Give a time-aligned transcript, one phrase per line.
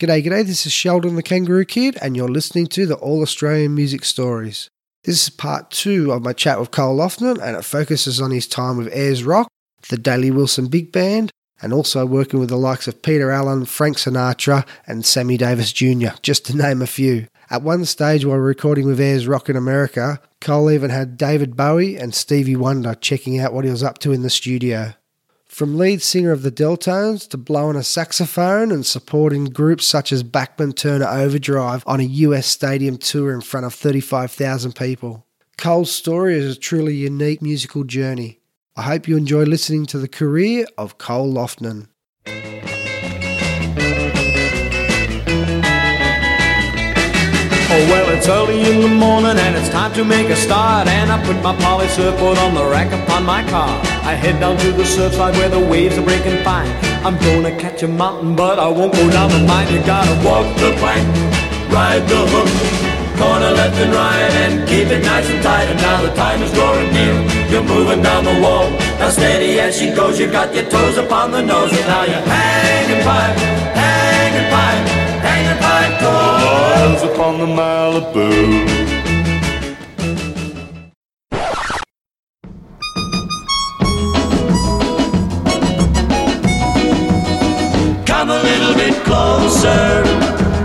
[0.00, 3.74] G'day, g'day, this is Sheldon the Kangaroo Kid, and you're listening to the All Australian
[3.74, 4.70] Music Stories.
[5.02, 8.46] This is part two of my chat with Col Loughnan, and it focuses on his
[8.46, 9.48] time with Ayers Rock,
[9.88, 13.96] the Daly Wilson Big Band, and also working with the likes of Peter Allen, Frank
[13.96, 17.26] Sinatra, and Sammy Davis Jr., just to name a few.
[17.50, 21.96] At one stage while recording with Ayers Rock in America, Col even had David Bowie
[21.96, 24.94] and Stevie Wonder checking out what he was up to in the studio.
[25.58, 30.22] From lead singer of the Delltones to blowing a saxophone and supporting groups such as
[30.22, 35.26] Bachman Turner Overdrive on a US stadium tour in front of 35,000 people.
[35.56, 38.38] Col's story is a truly unique musical journey.
[38.76, 41.88] I hope you enjoy listening to the career of Col Loughnan.
[47.70, 50.86] Oh well, it's early in the morning and it's time to make a start.
[50.86, 53.97] And I put my poly on the rack upon my car.
[54.08, 56.72] I head down to the surfside where the waves are breaking fine.
[57.04, 59.68] I'm gonna catch a mountain, but I won't go down the mine.
[59.70, 61.04] You gotta walk the plank,
[61.68, 62.48] ride the hook,
[63.20, 65.68] corner left and right, and keep it nice and tight.
[65.68, 67.16] And now the time is drawing near.
[67.52, 70.18] You're moving down the wall, now steady as she goes.
[70.18, 73.26] You got your toes upon the nose, and now you're hanging by,
[73.76, 74.72] hanging by,
[75.20, 75.82] hanging by.
[76.00, 78.87] Goes upon the Malibu.
[88.68, 90.02] Little bit closer,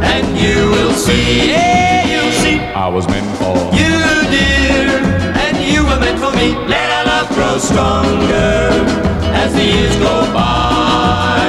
[0.03, 1.49] and you will see.
[1.49, 2.59] Yeah, you'll see.
[2.59, 3.95] I was meant for you,
[4.29, 4.99] dear,
[5.43, 6.55] and you were meant for me.
[6.67, 8.69] Let our love grow stronger
[9.41, 11.47] as the years go by.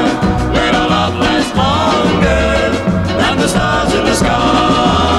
[0.55, 2.71] Let our love last longer
[3.19, 5.14] than the stars in the sky.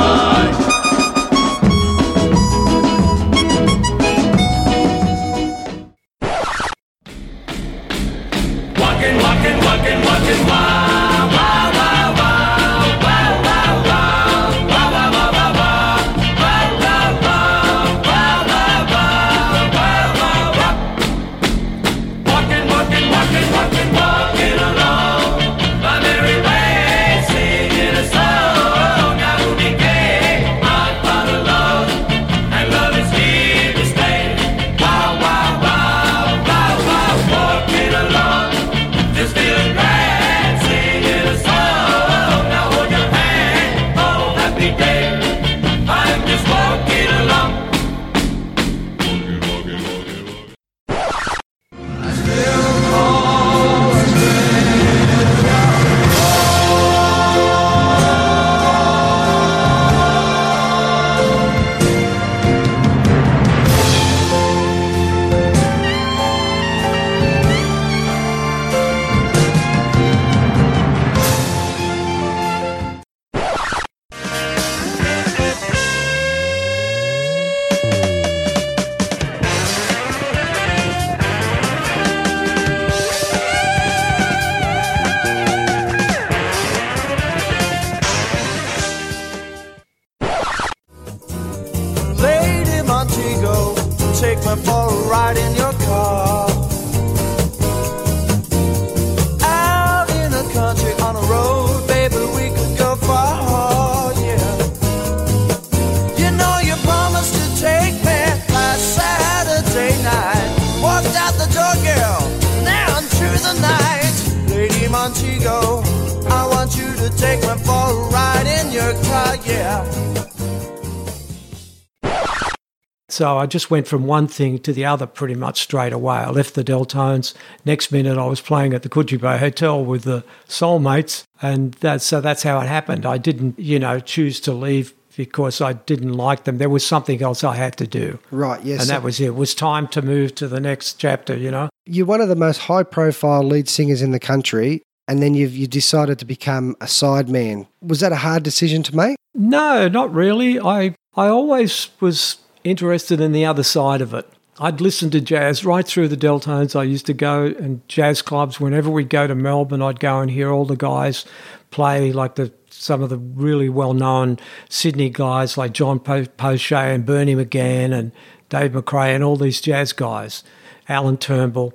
[123.46, 126.16] I just went from one thing to the other pretty much straight away.
[126.16, 127.36] I left the Delltones.
[127.64, 132.22] Next minute, I was playing at the Coogee Hotel with the Soulmates, and that, so
[132.22, 133.06] that's how it happened.
[133.06, 136.58] I didn't, you know, choose to leave because I didn't like them.
[136.58, 138.82] There was something else I had to do, Right, yes.
[138.82, 139.26] and that was it.
[139.28, 141.38] It was time to move to the next chapter.
[141.38, 141.70] You know.
[141.86, 145.56] You're one of the most high profile lead singers in the country, and then you've
[145.56, 147.68] you decided to become a sideman.
[147.84, 149.18] Was that a hard decision to make?
[149.36, 150.60] No, not really.
[150.60, 154.28] I I always was interested in the other side of it.
[154.60, 156.78] I'd listen to jazz right through the Delltones.
[156.78, 159.82] I used to go and jazz clubs whenever we'd go to Melbourne.
[159.82, 161.26] I'd go and hear all the guys
[161.72, 164.38] play like the some of the really well-known
[164.70, 168.12] Sydney guys like John po- Pochée and Bernie McGann and
[168.50, 170.44] Dave McRae and all these jazz guys,
[170.90, 171.74] Alan Turnbull,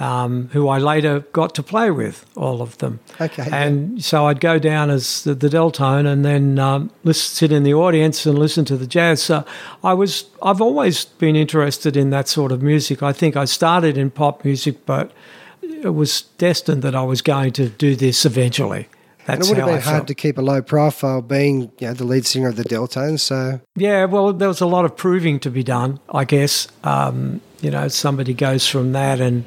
[0.00, 3.00] um, who I later got to play with, all of them.
[3.20, 3.48] Okay.
[3.50, 7.64] And so I'd go down as the, the Delltone and then um, listen, sit in
[7.64, 9.22] the audience and listen to the jazz.
[9.22, 9.44] So
[9.82, 13.02] I was, I've always been interested in that sort of music.
[13.02, 15.10] I think I started in pop music, but
[15.62, 18.88] it was destined that I was going to do this eventually.
[19.26, 20.08] And That's it would have how been I hard felt.
[20.08, 23.20] to keep a low profile being you know, the lead singer of the Delltones.
[23.20, 26.68] So, Yeah, well, there was a lot of proving to be done, I guess.
[26.84, 29.44] Um, you know, somebody goes from that and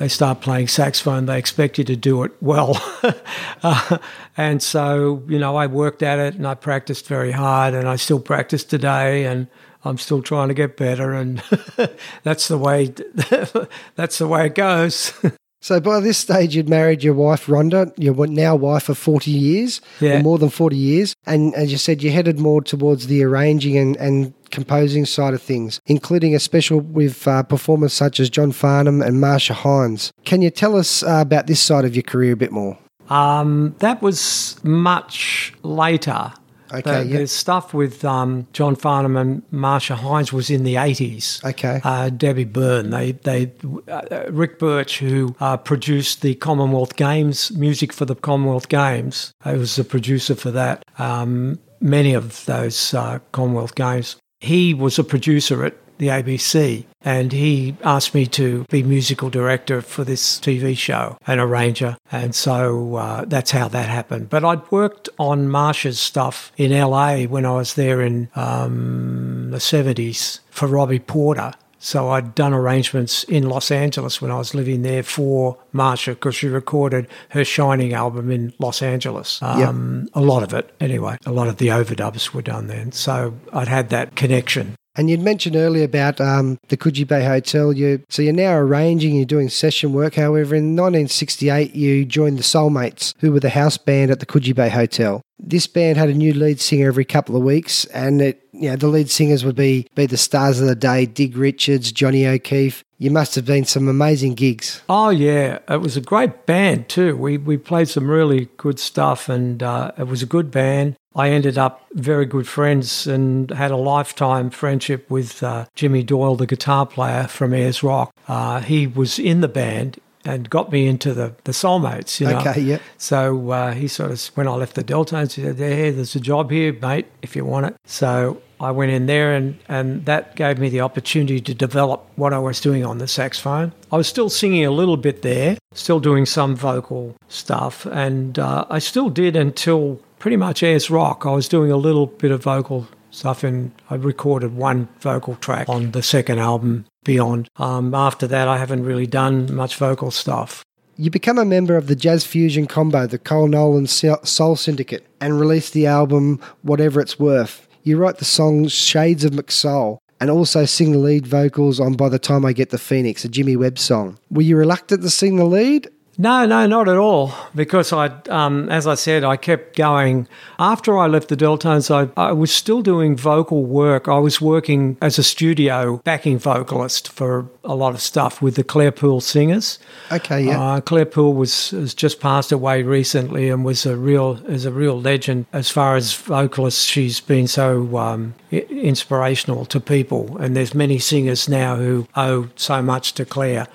[0.00, 2.80] they start playing saxophone, they expect you to do it well.
[3.62, 3.98] uh,
[4.34, 7.96] and so, you know, I worked at it and I practiced very hard and I
[7.96, 9.46] still practice today and
[9.84, 11.42] I'm still trying to get better and
[12.22, 12.86] that's the way
[13.94, 15.12] that's the way it goes.
[15.60, 19.82] so by this stage, you'd married your wife, Rhonda, your now wife of 40 years,
[20.00, 20.20] Yeah.
[20.20, 21.14] or more than 40 years.
[21.26, 25.42] And as you said, you headed more towards the arranging and, and composing side of
[25.42, 30.12] things, including a special with uh, performers such as John Farnham and Marcia Hines.
[30.24, 32.78] Can you tell us uh, about this side of your career a bit more?
[33.08, 36.32] Um, that was much later.
[36.72, 37.18] Okay, the, yeah.
[37.18, 41.40] the stuff with um, John Farnham and Marcia Hines was in the eighties.
[41.44, 41.80] Okay.
[41.82, 43.52] Uh, Debbie Byrne, they they
[43.88, 49.54] uh, Rick Birch, who uh, produced the Commonwealth Games music for the Commonwealth Games, I
[49.54, 50.84] was the producer for that.
[50.98, 54.16] Um, many of those uh, Commonwealth Games.
[54.40, 59.82] He was a producer at the ABC, and he asked me to be musical director
[59.82, 64.30] for this TV show and arranger, and so uh, that's how that happened.
[64.30, 69.58] But I'd worked on Marcia's stuff in LA when I was there in um, the
[69.58, 71.52] 70s for Robbie Porter.
[71.82, 76.36] So I'd done arrangements in Los Angeles when I was living there for Marcia because
[76.36, 79.40] she recorded her Shining album in Los Angeles.
[79.42, 81.16] Um, A lot of it, anyway.
[81.24, 82.92] A lot of the overdubs were done then.
[82.92, 84.74] So I'd had that connection.
[85.00, 87.72] And you'd mentioned earlier about um, the Coogee Bay Hotel.
[87.72, 90.14] You so you're now arranging, you're doing session work.
[90.14, 94.54] However, in 1968, you joined the Soulmates, who were the house band at the Coogee
[94.54, 95.22] Bay Hotel.
[95.38, 98.76] This band had a new lead singer every couple of weeks, and it, you know,
[98.76, 102.84] the lead singers would be be the stars of the day: Dig Richards, Johnny O'Keefe.
[102.98, 104.82] You must have been some amazing gigs.
[104.86, 107.16] Oh yeah, it was a great band too.
[107.16, 110.96] We we played some really good stuff, and uh, it was a good band.
[111.14, 116.36] I ended up very good friends and had a lifetime friendship with uh, Jimmy Doyle,
[116.36, 118.14] the guitar player from Ayers Rock.
[118.28, 122.20] Uh, he was in the band and got me into the the Soulmates.
[122.20, 122.38] You know.
[122.38, 122.78] Okay, yeah.
[122.98, 126.20] So uh, he sort of, when I left the Delltones, he said, "There, there's a
[126.20, 130.36] job here, mate, if you want it." So I went in there, and and that
[130.36, 133.72] gave me the opportunity to develop what I was doing on the saxophone.
[133.90, 138.66] I was still singing a little bit there, still doing some vocal stuff, and uh,
[138.68, 141.26] I still did until pretty much as Rock.
[141.26, 145.68] I was doing a little bit of vocal stuff, and I recorded one vocal track
[145.68, 147.48] on the second album, Beyond.
[147.56, 150.64] Um, after that, I haven't really done much vocal stuff.
[150.96, 153.88] You become a member of the jazz fusion combo, the Col Loughnan
[154.26, 157.66] Soul Syndicate, and release the album Whatever It's Worth.
[157.82, 162.10] You write the song Shades of McSoul and also sing the lead vocals on By
[162.10, 164.18] the Time I Get the Phoenix, a Jimmy Webb song.
[164.30, 165.88] Were you reluctant to sing the lead?
[166.20, 167.32] No, no, not at all.
[167.54, 170.28] Because I, um, as I said, I kept going.
[170.58, 174.06] After I left the Delltones, I, I was still doing vocal work.
[174.06, 178.64] I was working as a studio backing vocalist for a lot of stuff with the
[178.64, 179.78] Claire Poole Singers.
[180.12, 180.60] Okay, yeah.
[180.60, 184.72] Uh, Claire Poole was has just passed away recently and was a real is a
[184.72, 186.84] real legend as far as vocalists.
[186.84, 192.48] She's been so um, i- inspirational to people, and there's many singers now who owe
[192.56, 193.66] so much to Claire.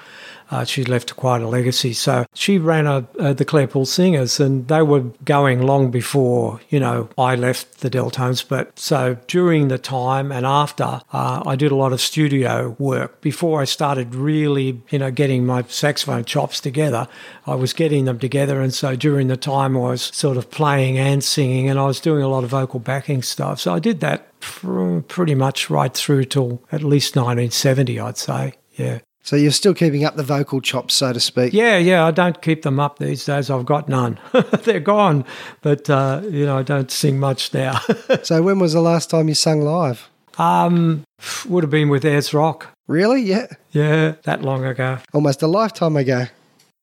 [0.52, 1.94] Uh, she left quite a legacy.
[1.94, 6.62] So she ran a, uh, the Claire Poole Singers, and they were going long before
[6.70, 8.48] you know I left the Delltones.
[8.48, 13.22] But so during the time and after, uh, I did a lot of studio work
[13.22, 17.08] before I started really you know getting my saxophone chops together.
[17.46, 20.98] I was getting them together, and so during the time I was sort of playing
[20.98, 23.60] and singing, and I was doing a lot of vocal backing stuff.
[23.60, 28.54] So I did that pr- pretty much right through till at least 1970, I'd say.
[28.76, 29.00] Yeah.
[29.26, 31.52] So you're still keeping up the vocal chops, so to speak.
[31.52, 33.50] Yeah, yeah, I don't keep them up these days.
[33.50, 34.20] I've got none.
[34.64, 35.26] They're gone.
[35.64, 37.80] But, uh, you know, I don't sing much now.
[38.22, 40.10] So when was the last time you sung live?
[40.38, 41.04] um,
[41.48, 42.68] would have been with Ayers Rock.
[42.88, 43.22] Really?
[43.24, 43.48] Yeah.
[43.72, 45.00] Yeah, that long ago.
[45.12, 46.28] Almost a lifetime ago.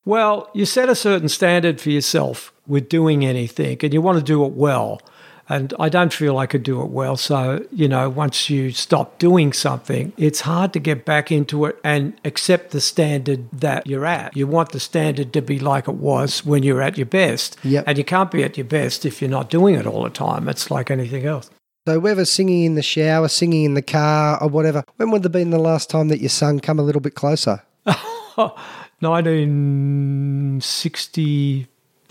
[0.05, 4.23] Well, you set a certain standard for yourself with doing anything, and you want to
[4.23, 5.01] do it well.
[5.49, 7.17] And I don't feel I could do it well.
[7.17, 11.77] So, you know, once you stop doing something, it's hard to get back into it
[11.83, 14.35] and accept the standard that you're at.
[14.37, 17.57] You want the standard to be like it was when you're at your best.
[17.63, 17.83] Yep.
[17.87, 20.47] And you can't be at your best if you're not doing it all the time.
[20.47, 21.49] It's like anything else.
[21.85, 25.33] So whether singing in the shower, singing in the car, or whatever, when would have
[25.33, 27.61] been the last time that your sung come a little bit closer?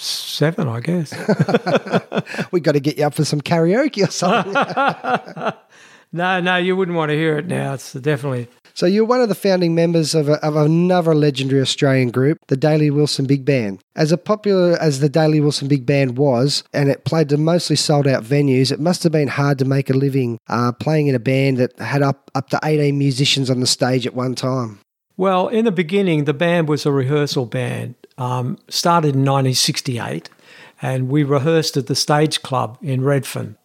[0.03, 2.51] 1967, I guess.
[2.53, 4.53] We've got to get you up for some karaoke or something.
[6.13, 7.75] no, no, you wouldn't want to hear it now.
[7.75, 8.49] It's definitely.
[8.75, 12.57] so you're one of the founding members of, a, of another legendary Australian group, the
[12.57, 13.81] Daly Wilson Big Band.
[13.95, 17.77] As a popular as the Daly Wilson Big Band was, and it played to mostly
[17.77, 21.15] sold out venues, it must have been hard to make a living uh, playing in
[21.15, 24.81] a band that had up up to 18 musicians on the stage at one time.
[25.17, 27.95] Well, in the beginning, the band was a rehearsal band.
[28.19, 30.29] Um, started in 1968,
[30.83, 33.57] and we rehearsed at the Stage Club in Redfern.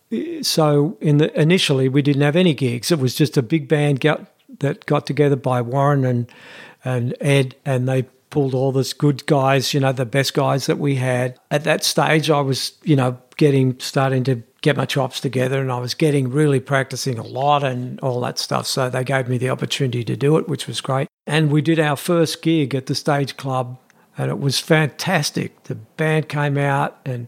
[0.41, 2.91] So, in the initially, we didn't have any gigs.
[2.91, 4.25] It was just a big band got,
[4.59, 6.31] that got together by Warren and
[6.85, 10.77] and Ed, and they pulled all this good guys, you know, the best guys that
[10.77, 11.39] we had.
[11.51, 15.71] At that stage, I was, you know, getting starting to get my chops together, and
[15.71, 18.67] I was getting really practicing a lot and all that stuff.
[18.67, 21.07] So they gave me the opportunity to do it, which was great.
[21.25, 23.77] And we did our first gig at the Stage Club,
[24.17, 25.63] and it was fantastic.
[25.63, 27.27] The band came out and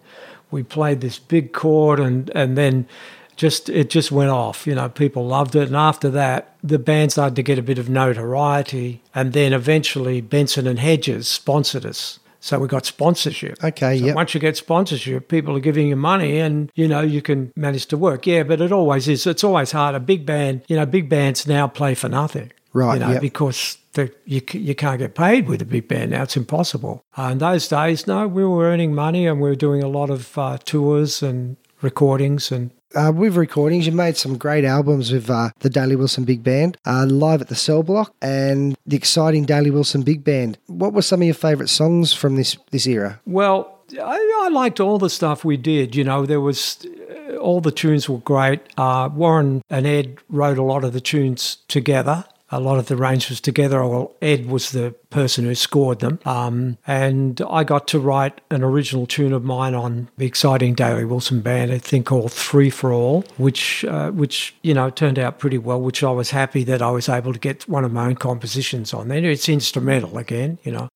[0.52, 2.88] we played this big chord, and and then
[3.36, 4.66] just it just went off.
[4.68, 7.80] You know, people loved it, and after that, the band started to get a bit
[7.80, 12.20] of notoriety, and then eventually Benson and Hedges sponsored us.
[12.42, 13.62] So we got sponsorship.
[13.62, 14.16] Okay, So yep.
[14.16, 17.86] Once you get sponsorship, people are giving you money, and you know you can manage
[17.88, 18.26] to work.
[18.26, 19.28] Yeah, but it always is.
[19.28, 19.96] It's always hard.
[19.96, 23.22] A big band, you know, big bands now play for nothing, Right, You know, yep.
[23.22, 26.24] because the, you you can't get paid with a big band now.
[26.24, 27.04] It's impossible.
[27.18, 30.10] Uh, in those days, no, we were earning money, and we were doing a lot
[30.10, 35.30] of uh, tours and recordings and Uh, with recordings, you made some great albums with
[35.30, 39.46] uh, the Daly Wilson Big Band, uh, live at the Cell Block, and the exciting
[39.46, 40.58] Daly Wilson Big Band.
[40.66, 43.20] What were some of your favourite songs from this this era?
[43.26, 45.96] Well, I, I liked all the stuff we did.
[45.96, 48.60] You know, there was uh, all the tunes were great.
[48.78, 52.26] Uh, Warren and Ed wrote a lot of the tunes together.
[52.52, 53.86] A lot of the arrangements together.
[53.86, 58.64] Well, Ed was the person who scored them, um, and I got to write an
[58.64, 62.92] original tune of mine on the exciting Daly Wilson band, a thing called Three for
[62.92, 65.80] All, which uh, which you know turned out pretty well.
[65.80, 68.94] Which I was happy that I was able to get one of my own compositions
[68.94, 69.24] on there.
[69.30, 70.90] It's instrumental again, you know.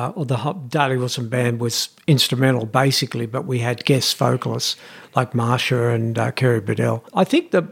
[0.00, 4.76] Uh, or the Ho- Daly Wilson band was instrumental basically, but we had guest vocalists
[5.14, 7.04] like Marcia and uh, Kerrie Biddell.
[7.12, 7.62] I think the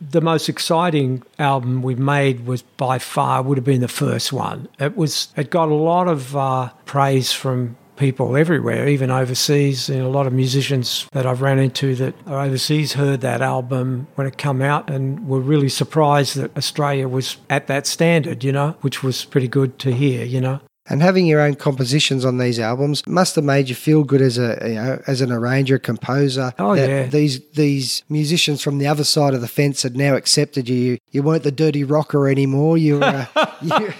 [0.00, 4.68] the most exciting album we made was by far would have been the first one.
[4.78, 9.88] It was it got a lot of uh, praise from people everywhere, even overseas.
[9.90, 14.06] And a lot of musicians that I've ran into that are overseas heard that album
[14.14, 18.52] when it came out and were really surprised that Australia was at that standard, you
[18.52, 20.60] know, which was pretty good to hear, you know.
[20.88, 24.38] And having your own compositions on these albums must have made you feel good as
[24.38, 26.52] a you know, as an arranger, composer.
[26.58, 27.06] Oh, that yeah.
[27.06, 30.98] These these musicians from the other side of the fence had now accepted you.
[31.10, 32.78] You weren't the dirty rocker anymore.
[32.78, 33.26] You were.
[33.34, 33.92] Uh, you,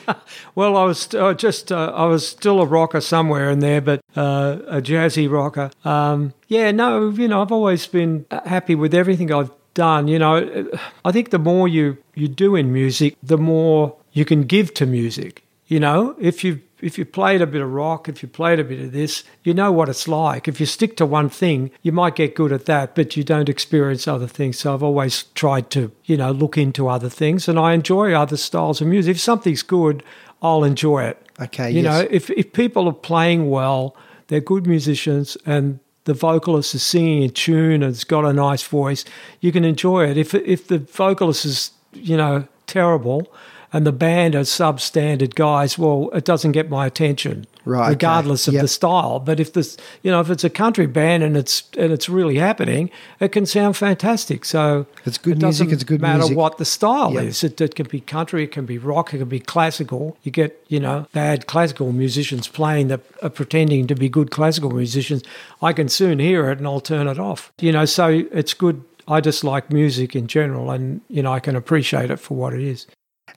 [0.55, 4.01] Well, I was uh, just uh, I was still a rocker somewhere in there, but
[4.17, 5.71] uh, a jazzy rocker.
[5.85, 10.09] Um, yeah, no, you know, I've always been happy with everything I've done.
[10.09, 10.71] You know,
[11.05, 14.87] I think the more you you do in music, the more you can give to
[14.87, 15.45] music.
[15.67, 18.65] You know, if you if you played a bit of rock, if you played a
[18.65, 20.47] bit of this, you know what it's like.
[20.49, 23.49] If you stick to one thing, you might get good at that, but you don't
[23.49, 24.59] experience other things.
[24.59, 28.37] So I've always tried to, you know, look into other things, and I enjoy other
[28.37, 29.17] styles of music.
[29.17, 30.03] If something's good,
[30.43, 31.23] I'll enjoy it.
[31.41, 31.85] Okay, You yes.
[31.85, 33.97] know, if if people are playing well,
[34.29, 38.63] they're good musicians, and the vocalist is singing in tune and it's got a nice
[38.63, 39.05] voice,
[39.41, 40.17] you can enjoy it.
[40.17, 43.33] If if the vocalist is, you know, terrible,
[43.73, 47.91] and the band are substandard guys, well, it doesn't get my attention, Right, okay.
[47.91, 48.63] regardless of Yep.
[48.63, 49.21] the style.
[49.21, 52.37] But if this, you know, if it's a country band and it's and it's really
[52.39, 54.45] happening, it can sound fantastic.
[54.47, 56.37] So It's good it music, doesn't it's good matter music.
[56.39, 57.25] what the style Yep.
[57.25, 57.45] is.
[57.45, 60.17] It, it can be country, it can be rock, it can be classical.
[60.23, 64.71] You get, you know, bad classical musicians playing that are pretending to be good classical
[64.71, 65.23] musicians.
[65.61, 67.53] I can soon hear it and I'll turn it off.
[67.61, 68.83] You know, so it's good.
[69.07, 72.53] I just like music in general, and you know, I can appreciate it for what
[72.53, 72.87] it is.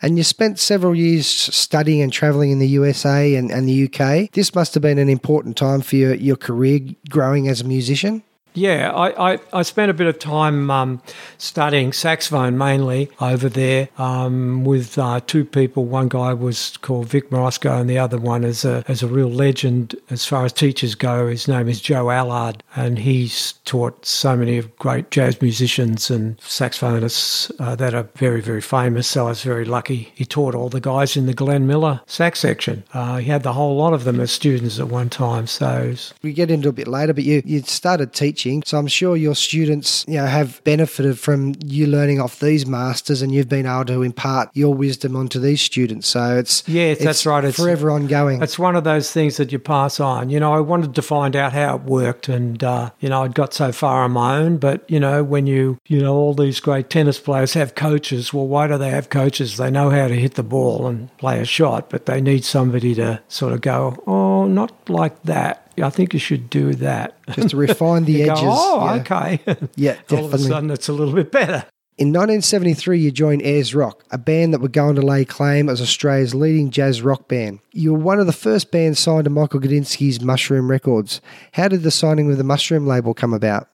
[0.01, 4.31] And you spent several years studying and traveling in the USA and, and the UK.
[4.31, 6.79] This must have been an important time for your, your career
[7.09, 8.23] growing as a musician.
[8.53, 11.01] Yeah, I, I, I spent a bit of time um,
[11.37, 15.85] studying saxophone mainly over there um, with uh, two people.
[15.85, 19.29] One guy was called Vic Morosco, and the other one is a, is a real
[19.29, 21.27] legend as far as teachers go.
[21.27, 27.51] His name is Joe Allard, and he's taught so many great jazz musicians and saxophonists
[27.59, 29.07] uh, that are very, very famous.
[29.07, 30.11] So I was very lucky.
[30.13, 32.83] He taught all the guys in the Glenn Miller sax section.
[32.93, 35.47] Uh, he had the whole lot of them as students at one time.
[35.47, 39.15] So We get into a bit later, but you, you started teaching, so I'm sure
[39.15, 43.65] your students you know have benefited from you learning off these masters, and you've been
[43.65, 46.07] able to impart your wisdom onto these students.
[46.07, 47.43] So it's Yes, it's that's right.
[47.43, 48.41] It's- forever ongoing.
[48.41, 50.29] It's one of those things that you pass on.
[50.29, 53.35] You know, I wanted to find out how it worked, and uh, you know, I'd
[53.35, 54.57] got so far on my own.
[54.57, 58.47] But you know, when you you know all these great tennis players have coaches, well,
[58.47, 59.57] why do they have coaches?
[59.57, 62.95] They know how to hit the ball and play a shot, but they need somebody
[62.95, 65.60] to sort of go, oh, not like that.
[65.81, 67.15] I think you should do that.
[67.31, 68.43] Just to refine the You go, edges.
[68.47, 69.01] oh, yeah.
[69.01, 69.39] okay.
[69.75, 70.17] Yeah, definitely.
[70.17, 71.65] all of a sudden, it's a little bit better.
[71.97, 75.81] In 1973, you joined Ayers Rock, a band that were going to lay claim as
[75.81, 77.59] Australia's leading jazz rock band.
[77.73, 81.21] You were one of the first bands signed to Michael Gudinski's Mushroom Records.
[81.53, 83.67] How did the signing with the Mushroom label come about?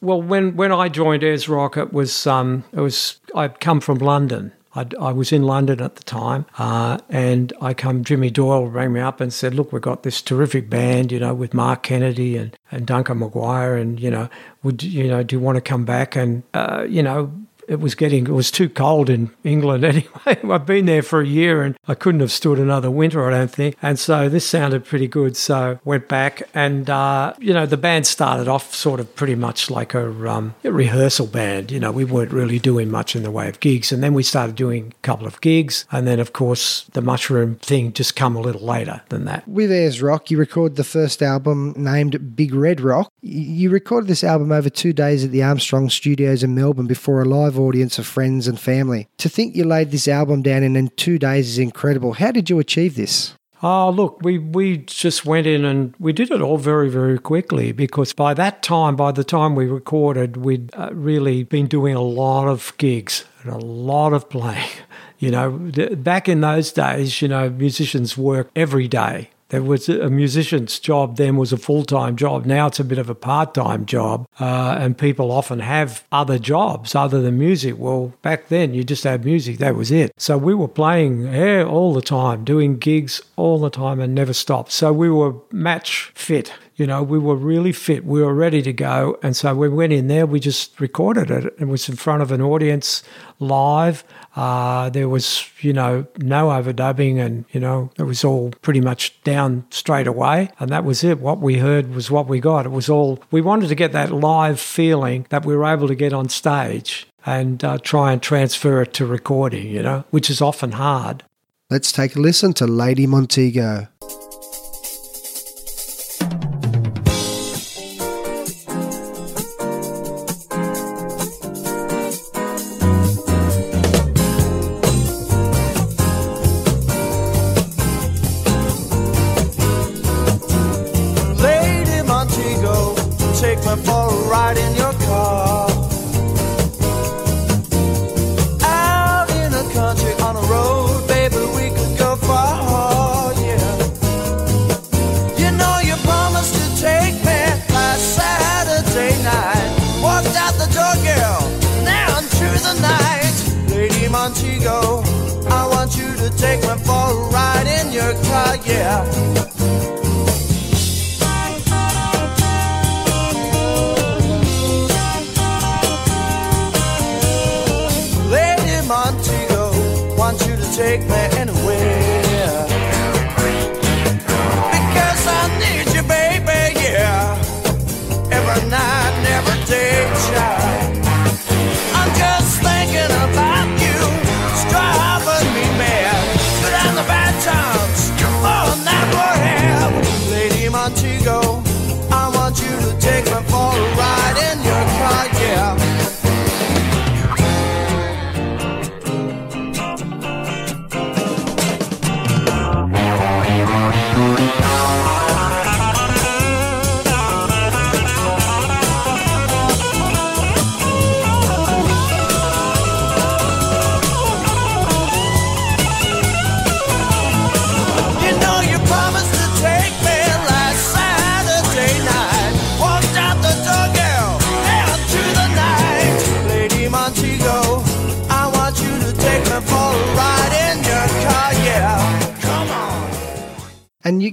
[0.00, 3.98] Well, when, when I joined Ayers Rock, it was um, it was I'd come from
[3.98, 4.52] London.
[4.76, 8.04] I'd, I was in London at the time, uh, and I come.
[8.04, 11.34] Jimmy Doyle rang me up and said, "Look, we've got this terrific band, you know,
[11.34, 14.28] with Mark Kennedy and, and Duncan Maguire, and you know,
[14.62, 17.32] would you know, do you want to come back?" And uh, you know,
[17.68, 20.38] it was getting it was too cold in England anyway.
[20.50, 23.50] I've been there for a year and I couldn't have stood another winter, I don't
[23.50, 23.76] think.
[23.82, 25.36] And so this sounded pretty good.
[25.36, 29.70] So went back and uh, you know the band started off sort of pretty much
[29.70, 31.70] like a, um, a rehearsal band.
[31.70, 34.22] You know we weren't really doing much in the way of gigs, and then we
[34.22, 38.36] started doing a couple of gigs, and then of course the mushroom thing just come
[38.36, 39.46] a little later than that.
[39.46, 43.12] With Ayers Rock, you recorded the first album named Big Red Rock.
[43.22, 47.24] You recorded this album over two days at the Armstrong Studios in Melbourne before a
[47.24, 49.08] live audience of friends and family.
[49.18, 52.14] To think you laid this album down in, in two days is incredible.
[52.14, 53.34] How did you achieve this?
[53.62, 57.72] Oh, look, we, we just went in and we did it all very, very quickly
[57.72, 62.02] because by that time, by the time we recorded, we'd uh, really been doing a
[62.02, 64.68] lot of gigs and a lot of playing.
[65.18, 69.30] You know, back in those days, you know, musicians work every day.
[69.48, 72.46] There was a musician's job then was a full time job.
[72.46, 76.38] Now it's a bit of a part time job, uh, and people often have other
[76.38, 77.78] jobs other than music.
[77.78, 80.12] Well, back then you just had music, that was it.
[80.16, 84.32] So we were playing yeah, all the time, doing gigs all the time, and never
[84.32, 84.72] stopped.
[84.72, 86.52] So we were match fit.
[86.76, 88.04] You know, we were really fit.
[88.04, 89.18] We were ready to go.
[89.22, 91.54] And so we went in there, we just recorded it.
[91.58, 93.02] It was in front of an audience
[93.38, 94.04] live.
[94.36, 99.20] Uh, there was, you know, no overdubbing and, you know, it was all pretty much
[99.24, 100.50] down straight away.
[100.60, 101.18] And that was it.
[101.20, 102.66] What we heard was what we got.
[102.66, 105.94] It was all, we wanted to get that live feeling that we were able to
[105.94, 110.42] get on stage and uh, try and transfer it to recording, you know, which is
[110.42, 111.24] often hard.
[111.70, 113.88] Let's take a listen to Lady Montego.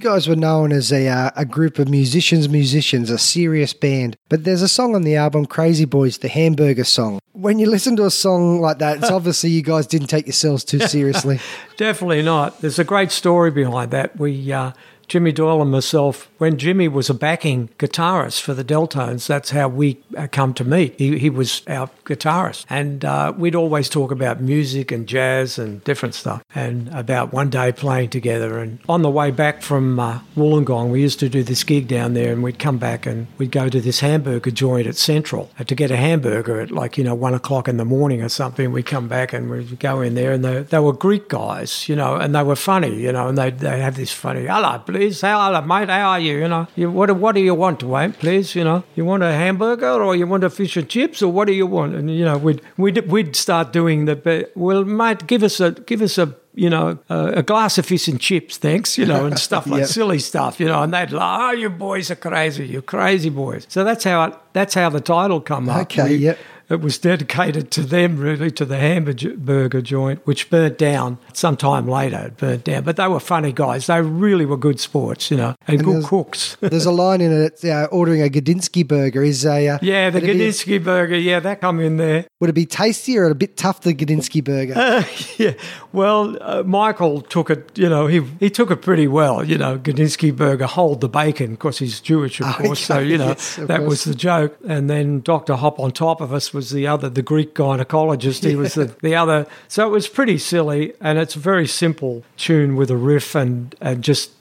[0.03, 4.17] Guys were known as a, uh, a group of musicians, musicians, a serious band.
[4.27, 7.19] But there's a song on the album, Crazy Boys, the hamburger song.
[7.31, 10.65] When you listen to a song like that, it's obviously you guys didn't take yourselves
[10.65, 11.39] too seriously.
[11.77, 12.59] Definitely not.
[12.59, 14.19] There's a great story behind that.
[14.19, 14.73] We, uh,
[15.07, 19.67] Jimmy Doyle and myself, when Jimmy was a backing guitarist for the Delltones, that's how
[19.67, 20.95] we uh, come to meet.
[20.97, 22.65] He, he was our guitarist.
[22.69, 27.49] And uh, we'd always talk about music and jazz and different stuff and about one
[27.49, 28.59] day playing together.
[28.59, 32.13] And on the way back from uh, Wollongong, we used to do this gig down
[32.13, 35.75] there and we'd come back and we'd go to this hamburger joint at Central to
[35.75, 38.71] get a hamburger at like, you know, one o'clock in the morning or something.
[38.71, 41.95] We'd come back and we'd go in there and they, they were Greek guys, you
[41.95, 45.21] know, and they were funny, you know, and they'd, they'd have this funny, hello, please,
[45.21, 48.13] how, hello, mate, how are you, you know, you, what, what do you want, Wayne,
[48.13, 51.31] please, you know, you want a hamburger or you want a fish and chips or
[51.31, 51.95] what do you want?
[51.95, 56.03] And, you know, we'd, we'd, we'd start doing the, well, mate, give us a, give
[56.03, 59.39] us a, you know, a, a glass of fish and chips, thanks, you know, and
[59.39, 59.89] stuff like Yep.
[59.89, 63.65] silly stuff, you know, and they'd laugh, oh, you boys are crazy, you crazy boys.
[63.69, 65.81] So that's how it, that's how the title come up.
[65.83, 66.37] Okay, yep.
[66.73, 72.17] It was dedicated to them, really, to the hamburger joint, which burnt down sometime later.
[72.27, 73.85] It burnt down, but they were funny guys.
[73.87, 76.57] They really were good sports, you know, and, good there's- cooks.
[76.61, 79.67] There's a line in it, uh, ordering a Gudinski burger is a.
[79.69, 82.25] Uh, yeah, the it be- Gudinski burger, yeah, that come in there.
[82.39, 84.73] Would it be tastier or a bit tough, the Gudinski burger?
[85.37, 85.53] yeah.
[85.91, 89.43] Well, uh, Michael took it, you know, he he took it pretty well.
[89.43, 92.79] You know, Gudinski burger, hold the bacon, because he's Jewish, of course.
[92.83, 93.89] So, you know, yes, that course.
[93.89, 94.57] was the joke.
[94.67, 95.55] And then Dr.
[95.55, 98.43] Hop on top of us was the other, the Greek gynecologist.
[98.47, 99.47] He was the, the other.
[99.67, 100.93] So it was pretty silly.
[101.01, 104.31] And it's a very simple tune with a riff and, and just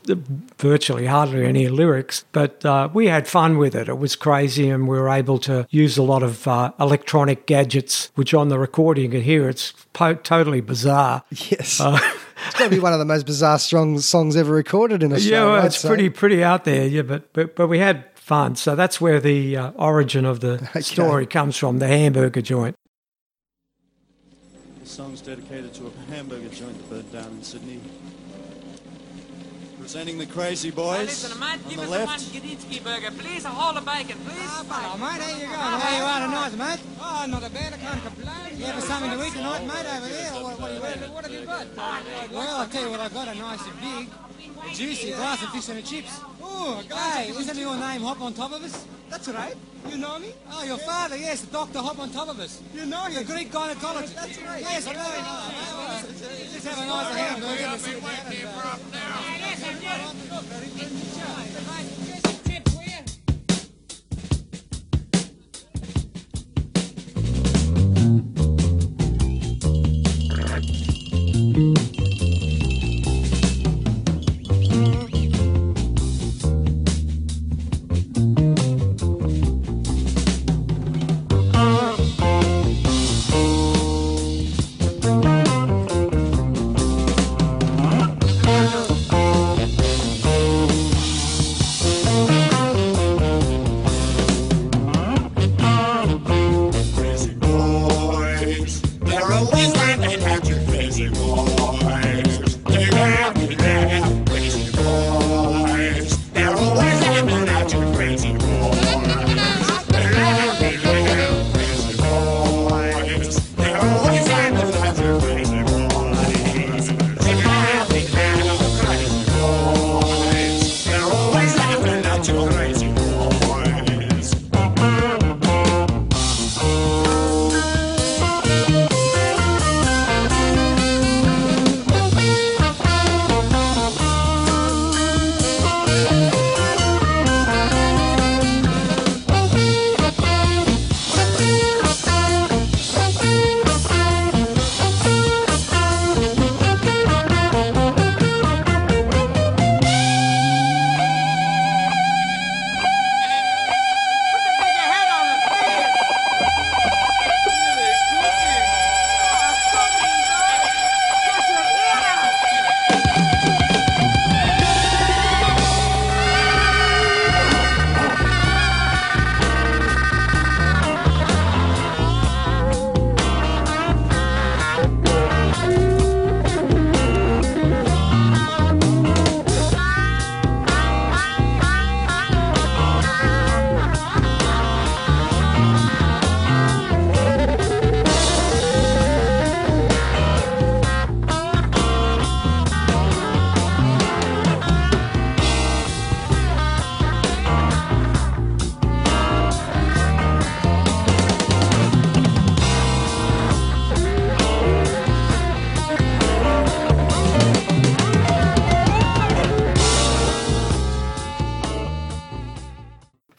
[0.58, 2.24] virtually hardly any lyrics.
[2.32, 3.88] But uh, we had fun with it.
[3.88, 4.68] It was crazy.
[4.68, 8.58] And we were able to use a lot of uh, electronic gadgets, which on the
[8.58, 11.22] recording you can hear it's po- totally bizarre.
[11.30, 11.80] yes.
[11.80, 11.98] Uh,
[12.46, 15.46] it's got to be one of the most bizarre strong songs ever recorded in Australia.
[15.46, 16.86] yeah, well, it's pretty pretty out there.
[16.86, 18.56] Yeah, but but, but we had fun.
[18.56, 21.80] So that's where the uh, origin of the story comes from.
[21.80, 22.74] The hamburger joint.
[24.80, 27.78] This song's dedicated to a hamburger joint that burned down in Sydney.
[29.92, 32.06] Presenting the Crazy Boys Listen, mate, on give the us left.
[32.06, 33.44] one Gudinski burger, please.
[33.44, 34.48] A whole of bacon, please.
[34.48, 35.52] Oh, mate, how you going?
[35.52, 36.80] How ah, you are tonight, mate?
[36.98, 37.74] Oh, not a bad.
[37.74, 38.56] I can't complain.
[38.56, 40.32] You have something to eat tonight, mate, over there?
[40.32, 41.66] Or what, what, what, what have you got?
[42.32, 43.28] Well, I'll tell you what I've got.
[43.28, 44.08] A nice and big,
[44.72, 46.20] juicy glass of fish and chips.
[46.40, 48.86] Oh, hey, isn't your name Hop on top of us?
[49.10, 49.54] That's right.
[49.90, 50.32] You know me?
[50.52, 51.80] Oh, your father, yes, Dr.
[51.80, 52.62] Hop on top of us.
[52.72, 53.26] You know him?
[53.26, 54.14] The Greek gynecologist.
[54.14, 54.62] That's right.
[54.62, 55.91] Yes, I know him.
[56.20, 57.64] Let's have a nice hamburger.
[57.64, 57.76] uh,
[60.42, 60.90] Very good.
[60.92, 62.01] Here's some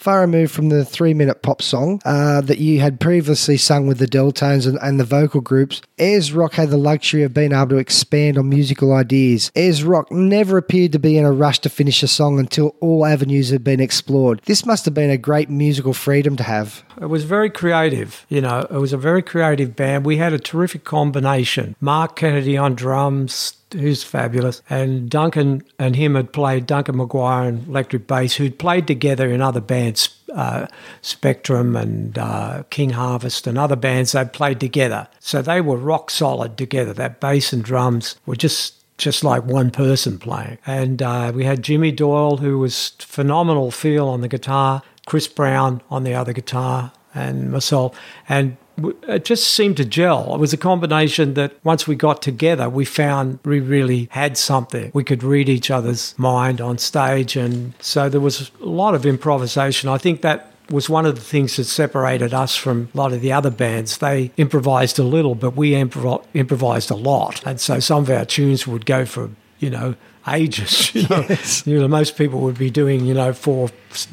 [0.04, 4.00] far removed from the three minute pop song uh, that you had previously sung with
[4.00, 7.70] the Delltones and, and the vocal groups, Ayers Rock had the luxury of being able
[7.70, 9.50] to expand on musical ideas.
[9.56, 13.06] Ayers Rock never appeared to be in a rush to finish a song until all
[13.06, 14.42] avenues had been explored.
[14.44, 16.84] This must have been a great musical freedom to have.
[17.00, 20.06] It was very creative, you know, it was a very creative band.
[20.06, 21.78] We had a terrific combination.
[21.80, 27.68] Mark Kennedy on drums, who's fabulous, and Duncan and him had played, Duncan Maguire and
[27.68, 30.68] electric bass, who'd played together in other bands, uh,
[31.02, 35.08] Spectrum and uh, King Harvest and other bands, They'd played together.
[35.20, 36.94] So they were rock solid together.
[36.94, 40.58] That bass and drums were just just like one person playing.
[40.66, 45.82] And uh, we had Jimmy Doyle, who was phenomenal feel on the guitar, Chris Brown
[45.90, 48.00] on the other guitar, and myself.
[48.30, 50.34] And it just seemed to gel.
[50.34, 54.92] It was a combination that once we got together, we found we really had something.
[54.94, 57.36] We could read each other's mind on stage.
[57.36, 59.90] And so there was a lot of improvisation.
[59.90, 63.22] I think that was one of the things that separated us from a lot of
[63.22, 63.98] the other bands.
[63.98, 67.46] They improvised a little, but we improv- improvised a lot.
[67.46, 69.96] And so some of our tunes would go for, you know,
[70.28, 70.92] ages.
[70.96, 71.26] You know?
[71.66, 73.70] You know, most people would be doing, you know, four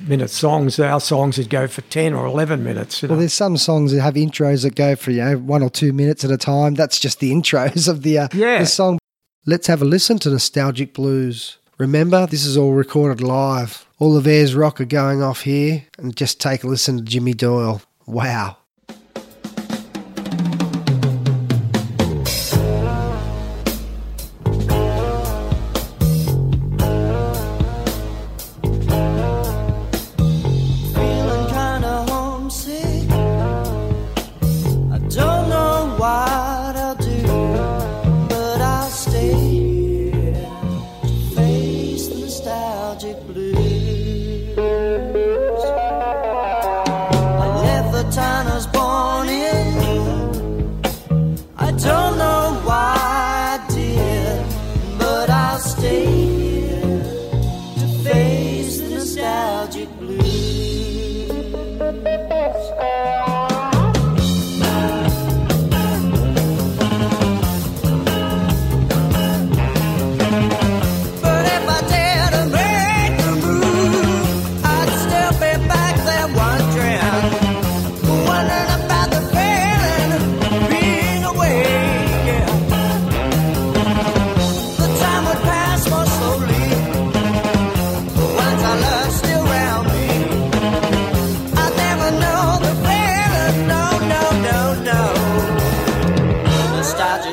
[0.06, 0.78] minute songs.
[0.80, 3.02] Our songs would go for 10 or 11 minutes.
[3.02, 3.12] You know?
[3.14, 5.92] Well, there's some songs that have intros that go for, you know, one or two
[5.92, 6.74] minutes at a time.
[6.74, 8.58] That's just the intros of the, uh, Yeah.
[8.60, 8.98] the song.
[9.46, 11.58] Let's have a listen to Nostalgic Blues.
[11.78, 13.86] Remember, this is all recorded live.
[13.98, 17.32] All of Ayers Rock are going off here, and just take a listen to Jimmy
[17.34, 17.80] Doyle.
[18.06, 18.58] Wow.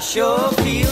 [0.08, 0.87] Nostalgia sure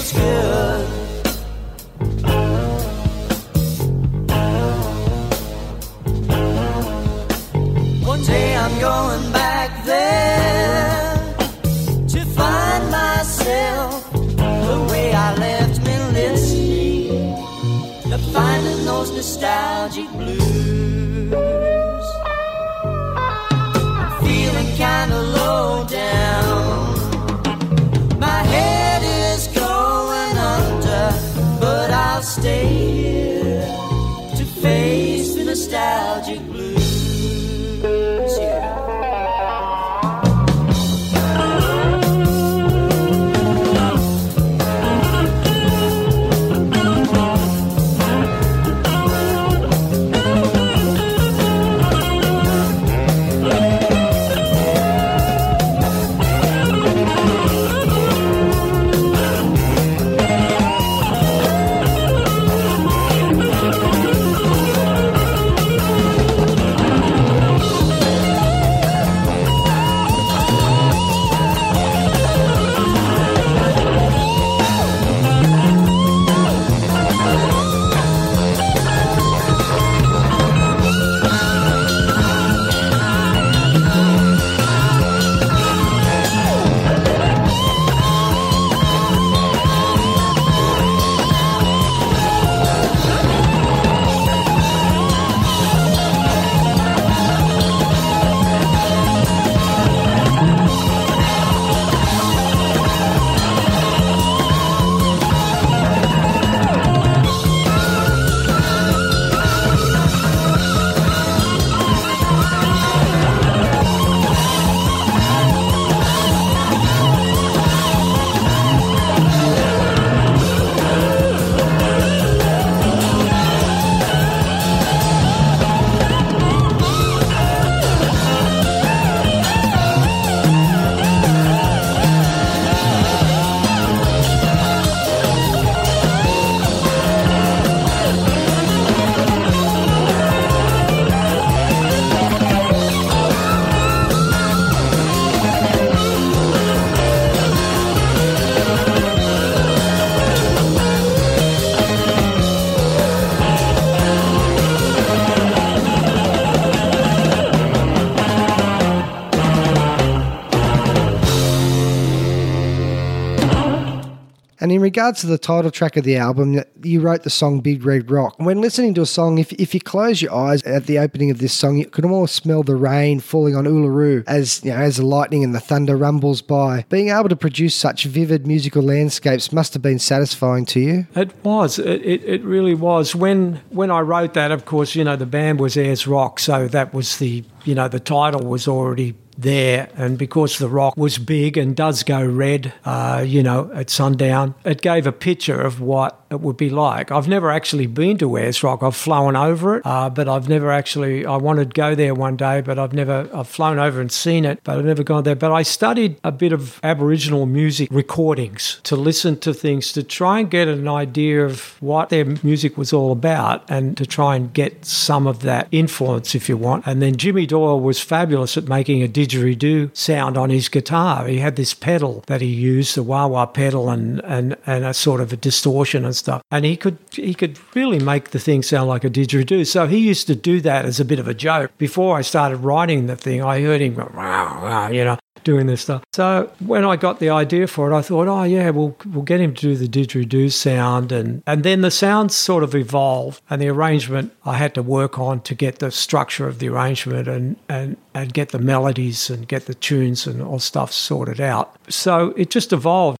[164.66, 167.86] And in regards to the title track of the album, you wrote the song Big
[167.86, 168.34] Red Rock.
[168.40, 171.38] When listening to a song, if, if you close your eyes at the opening of
[171.38, 174.98] this song, you can almost smell the rain falling on Uluru as you know, as
[174.98, 176.84] the lightning and the thunder rumbles by.
[176.90, 181.08] Being able to produce such vivid musical landscapes must have been satisfying to you.
[181.14, 181.78] It was.
[181.78, 183.14] It, it, it really was.
[183.14, 186.68] When when I wrote that, of course, you know, the band was Ayers Rock, so
[186.70, 191.18] that was the you know the title was already there, and because the rock was
[191.18, 195.82] big and does go red, uh, you know, at sundown, it gave a picture of
[195.82, 197.12] what it would be like.
[197.12, 198.84] I've never actually been to Ayers Rock.
[198.84, 201.26] I've flown over it, uh, but I've never actually.
[201.26, 203.30] I wanted to go there one day, but I've never.
[203.34, 205.36] I've flown over and seen it, but I've never gone there.
[205.36, 210.40] But I studied a bit of Aboriginal music recordings to listen to things to try
[210.40, 214.54] and get an idea of what their music was all about, and to try and
[214.54, 216.86] get some of that influence, if you want.
[216.88, 221.28] And then Jimmy Doyle was fabulous at making a didgeridoo sound on his guitar.
[221.28, 224.94] He had this pedal that he used, the wah wah pedal, and and and a
[224.94, 226.42] sort of a distortion and stuff.
[226.52, 229.66] And he could he could really make the thing sound like a didgeridoo.
[229.68, 231.72] So he used to do that as a bit of a joke.
[231.78, 235.68] Before I started writing the thing, I heard him go, wow, wow, you know, doing
[235.68, 236.04] this stuff.
[236.12, 239.40] So when I got the idea for it, I thought, oh yeah, we'll we'll get
[239.40, 243.62] him to do the didgeridoo sound, and and then the sounds sort of evolved, and
[243.62, 247.56] the arrangement I had to work on to get the structure of the arrangement and
[247.70, 251.78] and and get the melodies and get the tunes and all stuff sorted out.
[251.88, 253.18] So it just evolved.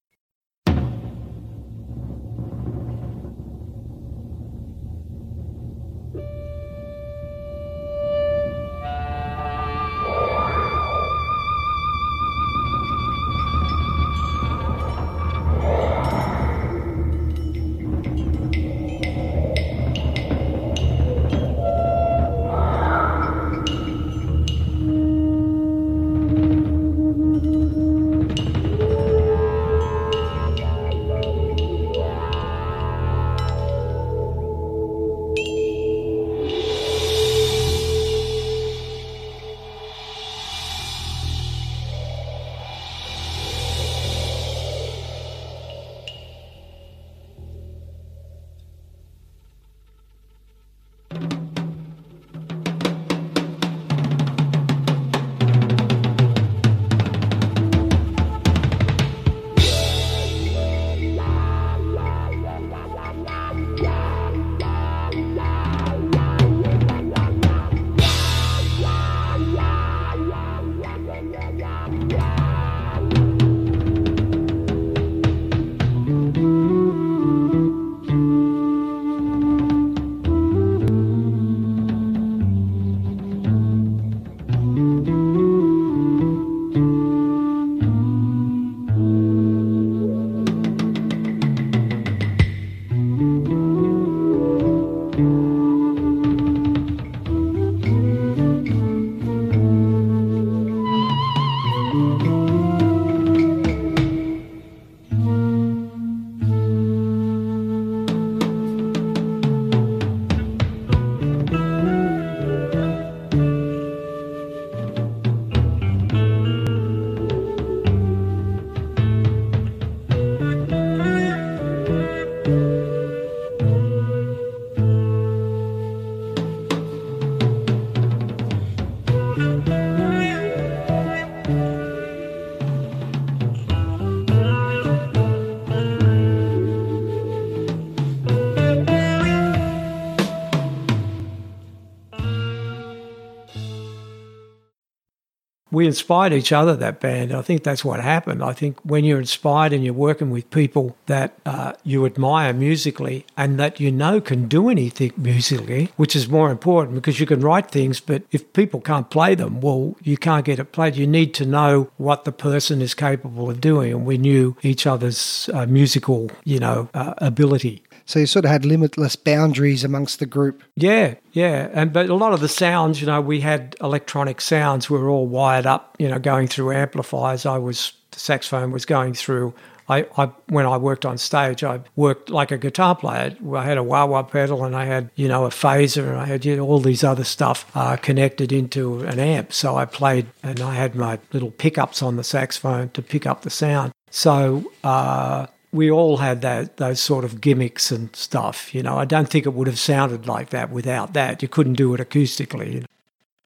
[145.86, 147.32] Inspired each other, that band.
[147.32, 148.42] I think that's what happened.
[148.42, 153.24] I think when you're inspired and you're working with people that uh, you admire musically
[153.36, 157.40] and that you know can do anything musically, which is more important because you can
[157.40, 160.96] write things, but if people can't play them, well, you can't get it played.
[160.96, 163.92] You need to know what the person is capable of doing.
[163.92, 167.82] And we knew each other's uh, musical, you know, uh, ability.
[168.06, 170.62] So you sort of had limitless boundaries amongst the group.
[170.76, 174.88] Yeah, yeah, and but a lot of the sounds, you know, we had electronic sounds.
[174.88, 177.44] We were all wired up, you know, going through amplifiers.
[177.44, 179.54] I was the saxophone was going through.
[179.88, 183.36] I, I when I worked on stage, I worked like a guitar player.
[183.54, 186.26] I had a wah wah pedal, and I had you know a phaser, and I
[186.26, 189.52] had you know, all these other stuff uh, connected into an amp.
[189.52, 193.42] So I played, and I had my little pickups on the saxophone to pick up
[193.42, 193.92] the sound.
[194.10, 194.70] So.
[194.84, 198.74] Uh, we all had that those sort of gimmicks and stuff.
[198.74, 201.42] You know, I don't think it would have sounded like that without that.
[201.42, 202.84] You couldn't do it acoustically.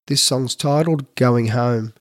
[0.06, 1.94] This song's titled Going Home.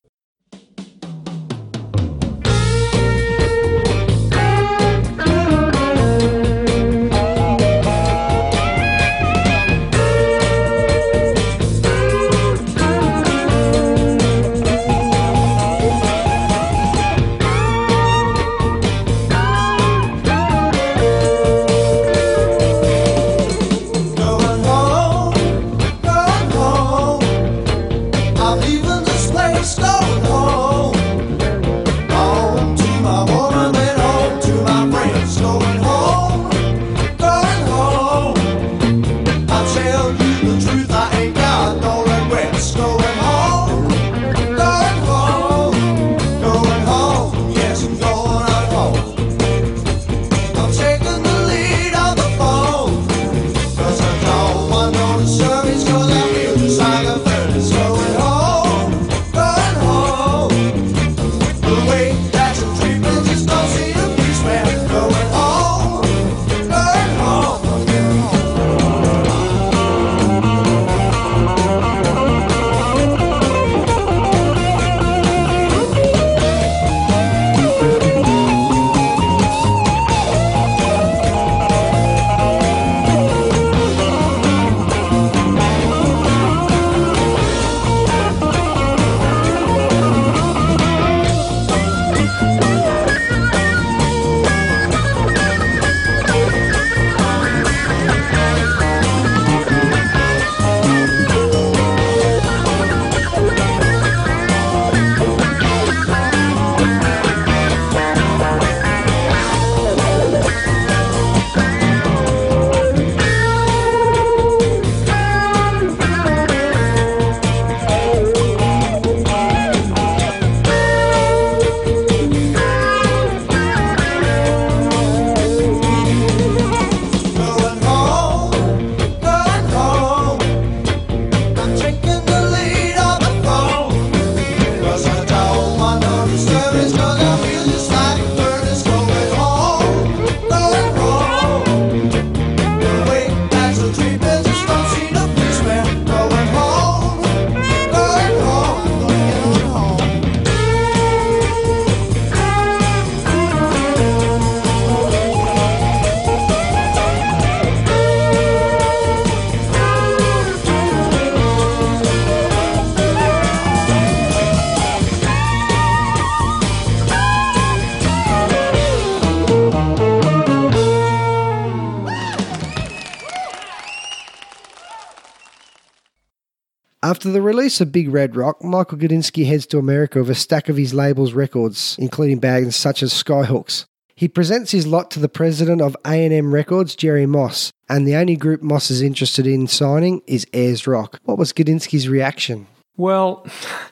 [177.19, 180.69] After the release of Big Red Rock, Michael Gudinski heads to America with a stack
[180.69, 183.83] of his label's records, including bands such as Skyhooks.
[184.15, 188.37] He presents his lot to the president of A&M Records, Jerry Moss, and the only
[188.37, 191.19] group Moss is interested in signing is Ayers Rock.
[191.25, 192.67] What was Gudinski's reaction?
[192.95, 193.45] Well,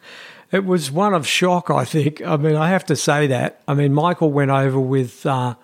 [0.53, 2.21] it was one of shock, I think.
[2.21, 3.61] I mean, I have to say that.
[3.67, 5.55] I mean, Michael went over with uh,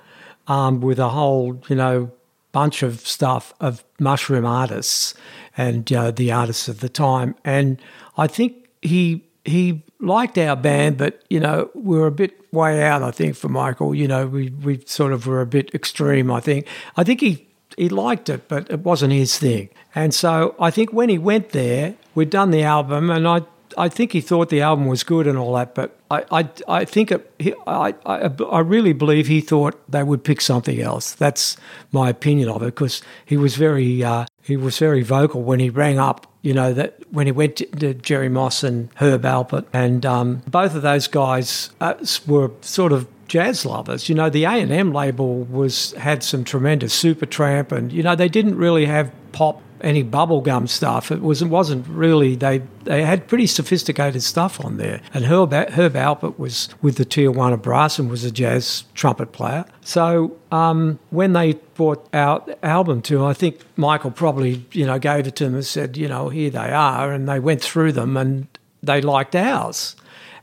[0.49, 2.11] armed with a whole, you know,
[2.51, 5.15] bunch of stuff of mushroom artists
[5.57, 7.81] and uh, the artists of the time, and
[8.17, 12.83] I think he he liked our band, but you know, we were a bit way
[12.83, 13.03] out.
[13.03, 16.31] I think for Michael, you know, we we sort of were a bit extreme.
[16.31, 16.67] I think.
[16.95, 17.47] I think he
[17.77, 19.69] he liked it, but it wasn't his thing.
[19.95, 23.41] And so I think when he went there, we'd done the album, and I
[23.77, 26.85] I think he thought the album was good and all that, but I I, I
[26.85, 31.13] think it, I, I I really believe he thought they would pick something else.
[31.13, 31.57] That's
[31.91, 35.69] my opinion of it because he was very uh, he was very vocal when he
[35.69, 36.27] rang up.
[36.41, 40.41] You know that when he went to, to Jerry Moss and Herb Alpert, and um,
[40.47, 41.95] both of those guys uh,
[42.27, 44.09] were sort of jazz lovers.
[44.09, 48.15] You know, the A and M label was had some tremendous Supertramp, and you know
[48.15, 51.11] they didn't really have pop any bubblegum stuff.
[51.11, 55.01] It was it wasn't really they they had pretty sophisticated stuff on there.
[55.13, 59.65] And Herb Herb Alpert was with the Tijuana Brass and was a jazz trumpet player.
[59.81, 64.97] So um, when they brought our album to him, I think Michael probably you know
[64.97, 67.91] gave it to them and said you know here they are, and they went through
[67.91, 68.47] them and
[68.81, 69.95] they liked ours.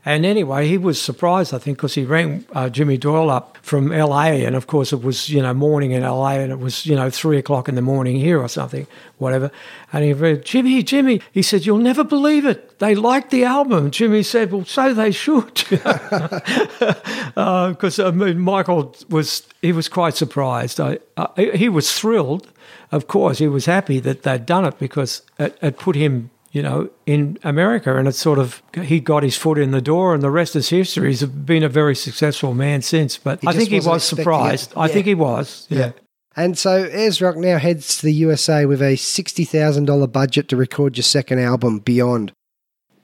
[0.03, 3.89] And anyway, he was surprised, I think, because he rang uh, Jimmy Doyle up from
[3.89, 4.23] LA.
[4.23, 7.11] And of course, it was, you know, morning in LA and it was, you know,
[7.11, 8.87] three o'clock in the morning here or something,
[9.19, 9.51] whatever.
[9.93, 12.79] And he read, Jimmy, Jimmy, he said, You'll never believe it.
[12.79, 13.91] They liked the album.
[13.91, 15.53] Jimmy said, Well, so they should.
[15.69, 16.39] Because,
[17.99, 20.79] uh, I mean, Michael was, he was quite surprised.
[20.79, 22.51] I, uh, he was thrilled.
[22.91, 26.61] Of course, he was happy that they'd done it because it, it put him you
[26.61, 27.97] know, in America.
[27.97, 30.69] And it's sort of, he got his foot in the door, and the rest is
[30.69, 31.09] history.
[31.09, 33.17] He's been a very successful man since.
[33.17, 34.71] But He I think he was surprised.
[34.71, 34.77] it.
[34.77, 35.67] I think he was.
[35.69, 35.91] Yeah.
[36.35, 40.95] And so Ayers Rock now heads to the USA with a $60,000 budget to record
[40.95, 42.31] your second album, Beyond.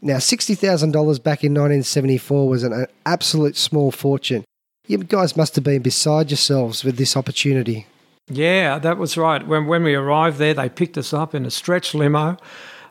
[0.02, 0.94] Now, $60,000
[1.24, 4.46] back in 1974 was an, an absolute small fortune.
[4.86, 7.88] You guys must have been beside yourselves with this opportunity.
[8.30, 9.46] Yeah, that was right.
[9.46, 12.38] When when we arrived there, they picked us up in a stretch limo,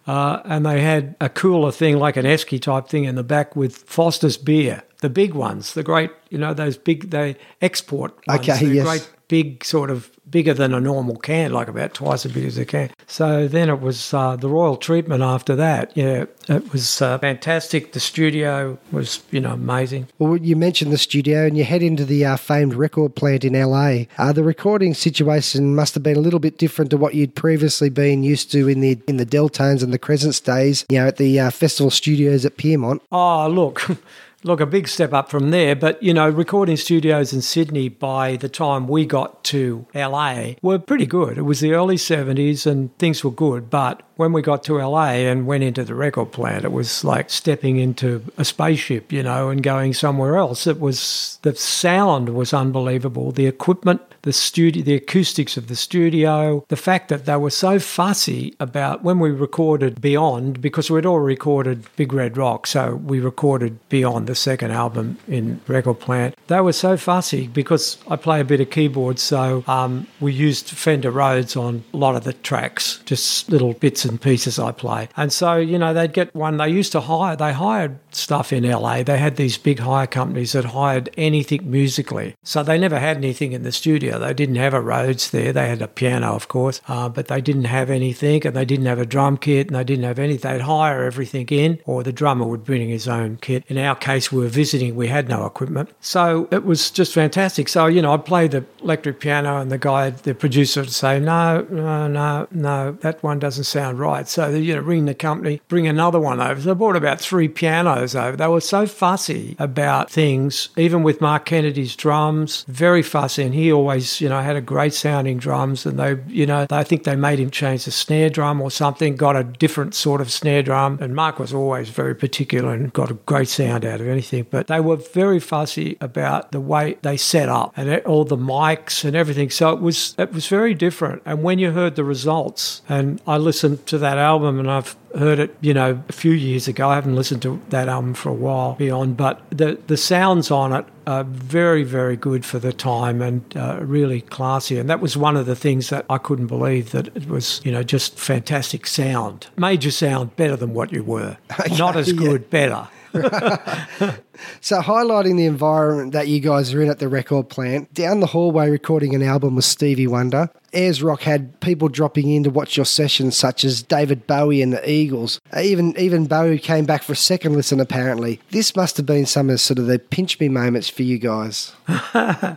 [0.07, 3.57] uh, and they had a cooler thing like an esky type thing in the back
[3.57, 8.13] with Foster's beer, the big ones, the great, you know, those big they export.
[8.27, 8.85] Ones, Okay, yes.
[8.85, 12.59] great big sort of bigger than a normal can, like about twice as big as
[12.59, 12.91] a can.
[13.07, 15.97] So then it was uh, the royal treatment after that.
[15.97, 17.93] Yeah, it was uh, fantastic.
[17.93, 20.09] The studio was, you know, amazing.
[20.19, 23.53] Well, you mentioned the studio and you head into the uh, famed record plant in
[23.53, 24.05] LA.
[24.19, 27.89] Uh, the recording situation must have been a little bit different to what you'd previously
[27.89, 31.17] been used to in the in the Delltones and the Crescent days, you know, at
[31.17, 33.01] the uh, festival studios at Pyrmont.
[33.13, 33.87] Oh, look,
[34.47, 35.75] look, a big step up from there.
[35.75, 40.79] But, you know, recording studios in Sydney by the time we got to LA were
[40.79, 41.37] pretty good.
[41.37, 43.69] It was the early 70s and things were good.
[43.69, 47.31] But when we got to LA and went into the record plant, it was like
[47.31, 50.67] stepping into a spaceship, you know, and going somewhere else.
[50.67, 53.31] It was, the sound was unbelievable.
[53.31, 57.79] The equipment, the studio, the acoustics of the studio, the fact that they were so
[57.79, 63.21] fussy about when we recorded Beyond, because we'd all recorded Big Red Rock, so we
[63.21, 66.35] recorded Beyond, the second album in Record Plant.
[66.47, 70.71] They were so fussy because I play a bit of keyboard, so um, we used
[70.71, 75.09] Fender Rhodes on a lot of the tracks, just little bits and pieces I play.
[75.17, 78.65] And so, you know, they'd get one, they used to hire, they hired stuff in
[78.65, 79.03] LA.
[79.03, 82.35] They had these big hire companies that hired anything musically.
[82.43, 84.19] So they never had anything in the studio.
[84.19, 85.53] They didn't have a Rhodes there.
[85.53, 88.87] They had a piano, of course, uh, but they didn't have anything and they didn't
[88.87, 90.51] have a drum kit and they didn't have anything.
[90.51, 93.65] They'd hire everything in or the drummer would bring his own kit.
[93.69, 94.95] In our case, we were visiting.
[94.95, 95.91] We had no equipment.
[96.01, 97.69] So it was just fantastic.
[97.69, 101.19] So, you know, I'd play the electric piano and the guy, the producer would say,
[101.19, 104.29] no, no, no, no, that one doesn't sound right.
[104.29, 106.61] So, you know, ring the company, bring another one over.
[106.61, 108.37] So I brought about three pianos over.
[108.37, 113.43] They were so fussy about things, even with Mark Kennedy's drums, very fussy.
[113.43, 115.87] And he always, you know, had a great sounding drums.
[115.87, 119.17] And they, you know, I think they made him change the snare drum or something,
[119.17, 120.99] got a different sort of snare drum.
[121.01, 124.47] And Mark was always very particular and got a great sound out of anything.
[124.51, 129.05] But they were very fussy about the way they set up and all the mics
[129.05, 129.51] and everything.
[129.51, 131.23] So it was it was very different.
[131.25, 135.39] And when you heard the results, and I listened to that album, and I've heard
[135.39, 136.89] it, you know, a few years ago.
[136.89, 140.73] I haven't listened to that album for a while beyond, but the the sounds on
[140.73, 144.79] it are very, very good for the time and uh, really classy.
[144.79, 147.71] And that was one of the things that I couldn't believe that it was, you
[147.71, 149.47] know, just fantastic sound.
[149.57, 151.37] Made sound better than what you were.
[151.79, 152.19] Not as yeah.
[152.19, 152.89] good, better.
[154.61, 158.27] So, highlighting the environment that you guys are in at the record plant, down the
[158.27, 160.51] hallway recording an album with Stevie Wonder.
[160.73, 164.75] Ayers Rock had people dropping in to watch your sessions, such as David Bowie and
[164.75, 165.41] the Eagles.
[165.55, 167.81] Uh, Even even Bowie came back for a second listen.
[167.81, 171.19] Apparently, this must have been some of sort of the pinch me moments for you
[171.19, 171.75] guys.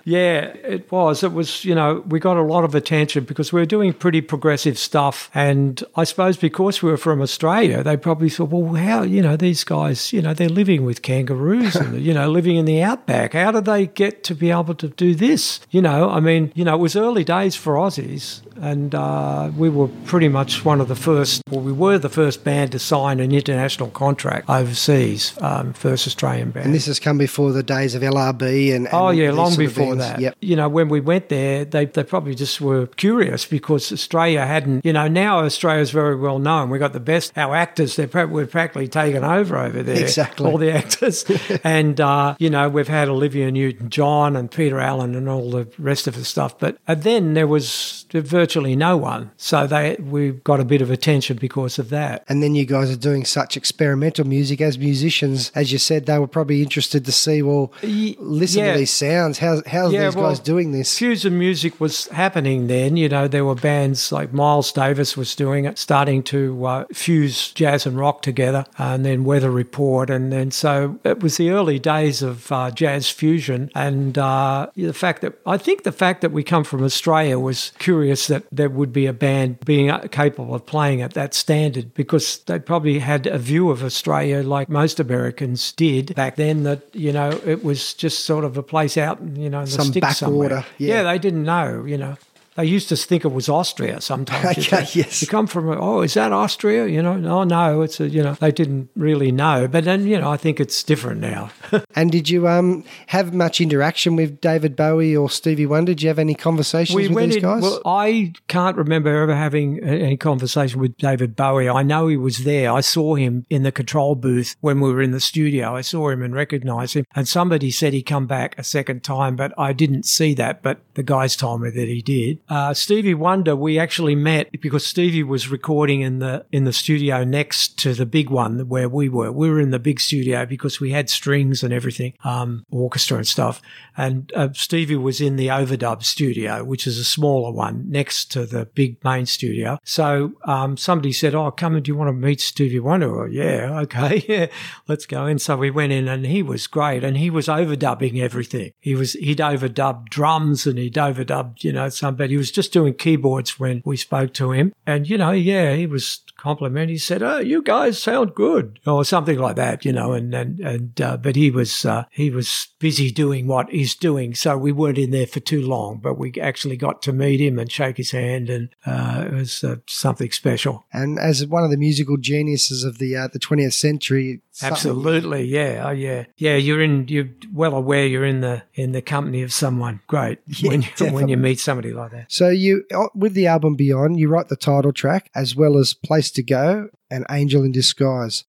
[0.06, 1.24] Yeah, it was.
[1.24, 4.22] It was, you know, we got a lot of attention because we were doing pretty
[4.22, 5.30] progressive stuff.
[5.34, 9.36] And I suppose because we were from Australia, they probably thought, well, how, you know,
[9.36, 13.34] these guys, you know, they're living with kangaroos and, you know, living in the outback.
[13.34, 15.60] How did they get to be able to do this?
[15.72, 18.42] You know, I mean, you know, it was early days for Aussies.
[18.62, 22.44] And uh, we were pretty much one of the first, well, we were the first
[22.44, 26.66] band to sign an international contract overseas, um, first Australian band.
[26.66, 29.96] And this has come before the days of LRB and, and Oh yeah, long before
[29.96, 30.20] that.
[30.20, 30.36] Yep.
[30.42, 34.86] You know, when we went there, they, they probably just were curious because Australia hadn't.
[34.86, 36.70] You know, now Australia's very well known.
[36.70, 37.38] We got the best.
[37.38, 40.02] Our actors, they're we're practically taken over over there.
[40.02, 40.46] Exactly.
[40.46, 41.24] all the actors,
[41.64, 46.08] and uh, you know, we've had Olivia Newton-John and Peter Allen and all the rest
[46.08, 46.58] of the stuff.
[46.58, 50.92] But uh, then there was virtually no one, so they we got a bit of
[50.92, 52.24] attention because of that.
[52.28, 55.52] And then you guys are doing such experimental music as musicians.
[55.56, 58.74] As you said, they were probably interested to see, well, listen yeah.
[58.74, 59.40] to these sounds.
[59.40, 60.98] How, how's Yeah, these well, guys doing this?
[60.98, 62.98] Fusion music was happening then.
[62.98, 67.52] You know, there were bands like Miles Davis was doing it, starting to uh, fuse
[67.52, 71.80] jazz and rock together, and then Weather Report, and then so it was the early
[71.80, 73.70] days of uh, jazz fusion.
[73.76, 77.72] And uh, the fact that I think the fact that we come from Australia was
[77.80, 81.94] curious that there would be a band being uh, capable of playing at that standard
[81.94, 86.84] because they probably had a view of Australia like most Americans did back then that
[86.94, 89.88] you know it was just sort of a place out you know in the Some
[89.88, 90.50] sticks somewhere.
[90.50, 91.04] backwater, yeah.
[91.04, 92.18] they didn't know you know.
[92.60, 94.70] They used to think it was Austria sometimes.
[94.96, 95.22] yes.
[95.22, 96.88] You come from, oh, is that Austria?
[96.88, 99.66] You know, oh, no, it's a, you know, they didn't really know.
[99.70, 101.52] But then, you know, I think it's different now.
[101.96, 105.94] And did you um have much interaction with David Bowie or Stevie Wonder?
[105.94, 107.62] Did you have any conversations with these in- guys?
[107.62, 111.68] Well, I can't remember ever having any conversation with David Bowie.
[111.68, 112.72] I know he was there.
[112.72, 115.76] I saw him in the control booth when we were in the studio.
[115.76, 117.06] I saw him and recognized him.
[117.16, 120.62] And somebody said he come back a second time, but I didn't see that.
[120.62, 122.40] But the guys told me that he did.
[122.50, 127.24] Uh, Stevie Wonder, we actually met because Stevie was recording in the in the studio
[127.24, 129.32] next to the big one where we were.
[129.32, 133.28] We were in the big studio because we had strings and everything, um, orchestra and
[133.28, 133.62] stuff.
[133.96, 138.48] And uh, Stevie was in the overdub studio, which is a smaller one next to
[138.48, 139.78] the big main studio.
[139.84, 143.28] So um, somebody said, "Oh, come and do you want to meet Stevie Wonder?" Or,
[143.28, 144.48] yeah, okay, yeah,
[144.88, 145.38] let's go in.
[145.38, 148.72] So we went in, and he was great, and he was overdubbing everything.
[148.80, 153.60] He was he'd overdubbed drums and he'd overdubbed, you know, somebody was just doing keyboards
[153.60, 156.90] when we spoke to him, and you know, yeah, he was compliment.
[156.90, 160.14] He said, "Oh, you guys sound good," or something like that, you know.
[160.14, 164.34] And and and uh, but he was uh, he was busy doing what he's doing,
[164.34, 166.00] so we weren't in there for too long.
[166.02, 169.64] But we actually got to meet him and shake his hand, and uh, it was
[169.64, 170.86] uh, something special.
[170.92, 175.84] and as one of the musical geniuses of the uh, the 20th century, Absolutely, yeah,
[175.86, 176.56] oh yeah, yeah.
[176.56, 177.08] You're in.
[177.08, 178.06] You're well aware.
[178.06, 181.60] You're in the in the company of someone great Yeah, when you, when you meet
[181.60, 182.29] somebody like that.
[182.30, 185.96] So you uh, with the album Beyond, you write the title track as well as
[185.96, 188.46] Place to Go and Angel in Disguise.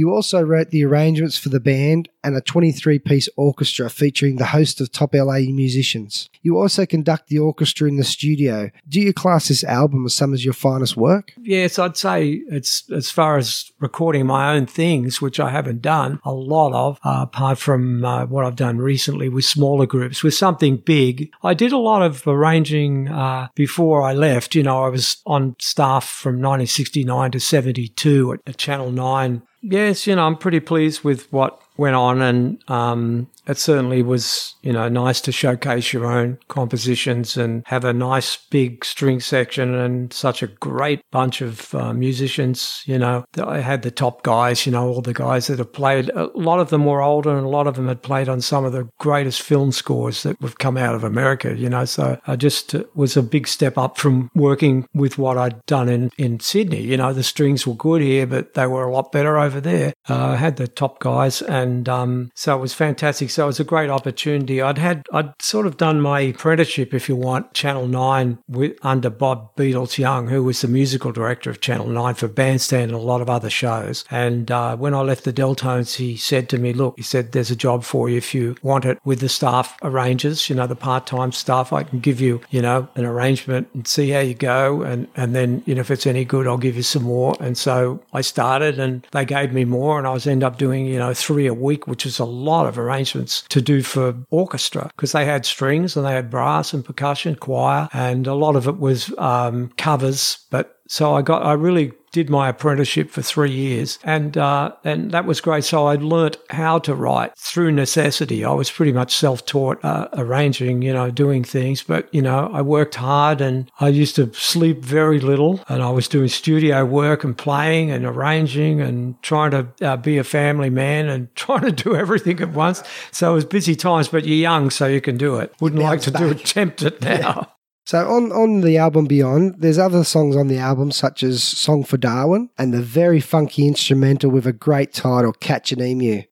[0.00, 4.46] You also wrote the arrangements for the band and a 23 piece orchestra featuring the
[4.46, 6.30] host of top LA musicians.
[6.40, 8.70] You also conduct the orchestra in the studio.
[8.88, 11.34] Do you class this album as some of your finest work?
[11.42, 16.18] Yes, I'd say it's as far as recording my own things, which I haven't done
[16.24, 20.22] a lot of, uh, apart from uh, what I've done recently with smaller groups.
[20.22, 24.54] With something big, I did a lot of arranging uh, before I left.
[24.54, 30.06] You know, I was on staff from 1969 to 72 at, at Channel 9 Yes,
[30.06, 34.72] you know, I'm pretty pleased with what went on, and um, it certainly was, you
[34.72, 40.12] know, nice to showcase your own compositions and have a nice big string section and
[40.12, 42.82] such a great bunch of uh, musicians.
[42.84, 46.10] You know, I had the top guys, you know, all the guys that have played.
[46.10, 48.64] A lot of them were older, and a lot of them had played on some
[48.64, 51.56] of the greatest film scores that have come out of America.
[51.56, 55.38] You know, so I just uh, was a big step up from working with what
[55.38, 56.82] I'd done in in Sydney.
[56.82, 59.94] You know, the strings were good here, but they were a lot better over there.
[60.06, 63.30] Uh, I had the top guys, and um, so it was fantastic.
[63.30, 64.60] So it was a great opportunity.
[64.60, 69.08] I'd had I'd sort of done my apprenticeship, if you want, Channel Nine with, under
[69.08, 73.02] Bob Beatles Young, who was the musical director of Channel Nine for Bandstand and a
[73.02, 74.04] lot of other shows.
[74.10, 77.50] And uh, when I left the Delltones, he said to me, "Look," he said, "there's
[77.50, 80.50] a job for you if you want it with the staff arrangers.
[80.50, 81.72] You know, the part-time staff.
[81.72, 85.34] I can give you, you know, an arrangement and see how you go, and and
[85.34, 88.20] then you know if it's any good, I'll give you some more." And so I
[88.20, 91.46] started, and they gave me more, and I was end up doing you know three
[91.46, 95.46] a week, which is a lot of arrangements to do for orchestra because they had
[95.46, 99.70] strings and they had brass and percussion, choir, and a lot of it was um,
[99.76, 100.38] covers.
[100.50, 105.10] But so I got, I really did my apprenticeship for three years, and uh, and
[105.12, 105.64] that was great.
[105.64, 108.44] So I learnt how to write through necessity.
[108.44, 111.82] I was pretty much self-taught, uh, arranging, you know, doing things.
[111.82, 115.90] But you know, I worked hard, and I used to sleep very little, and I
[115.90, 120.70] was doing studio work and playing and arranging and trying to uh, be a family
[120.70, 122.82] man and trying to do everything at once.
[123.12, 124.08] So it was busy times.
[124.08, 125.54] But you're young, so you can do it.
[125.60, 126.40] Wouldn't like to do back.
[126.40, 127.52] attempt it now.
[127.86, 131.82] So on, on the album Beyond, there's other songs on the album such as Song
[131.82, 136.22] for Darwin and the very funky instrumental with a great title, Catch an Emu.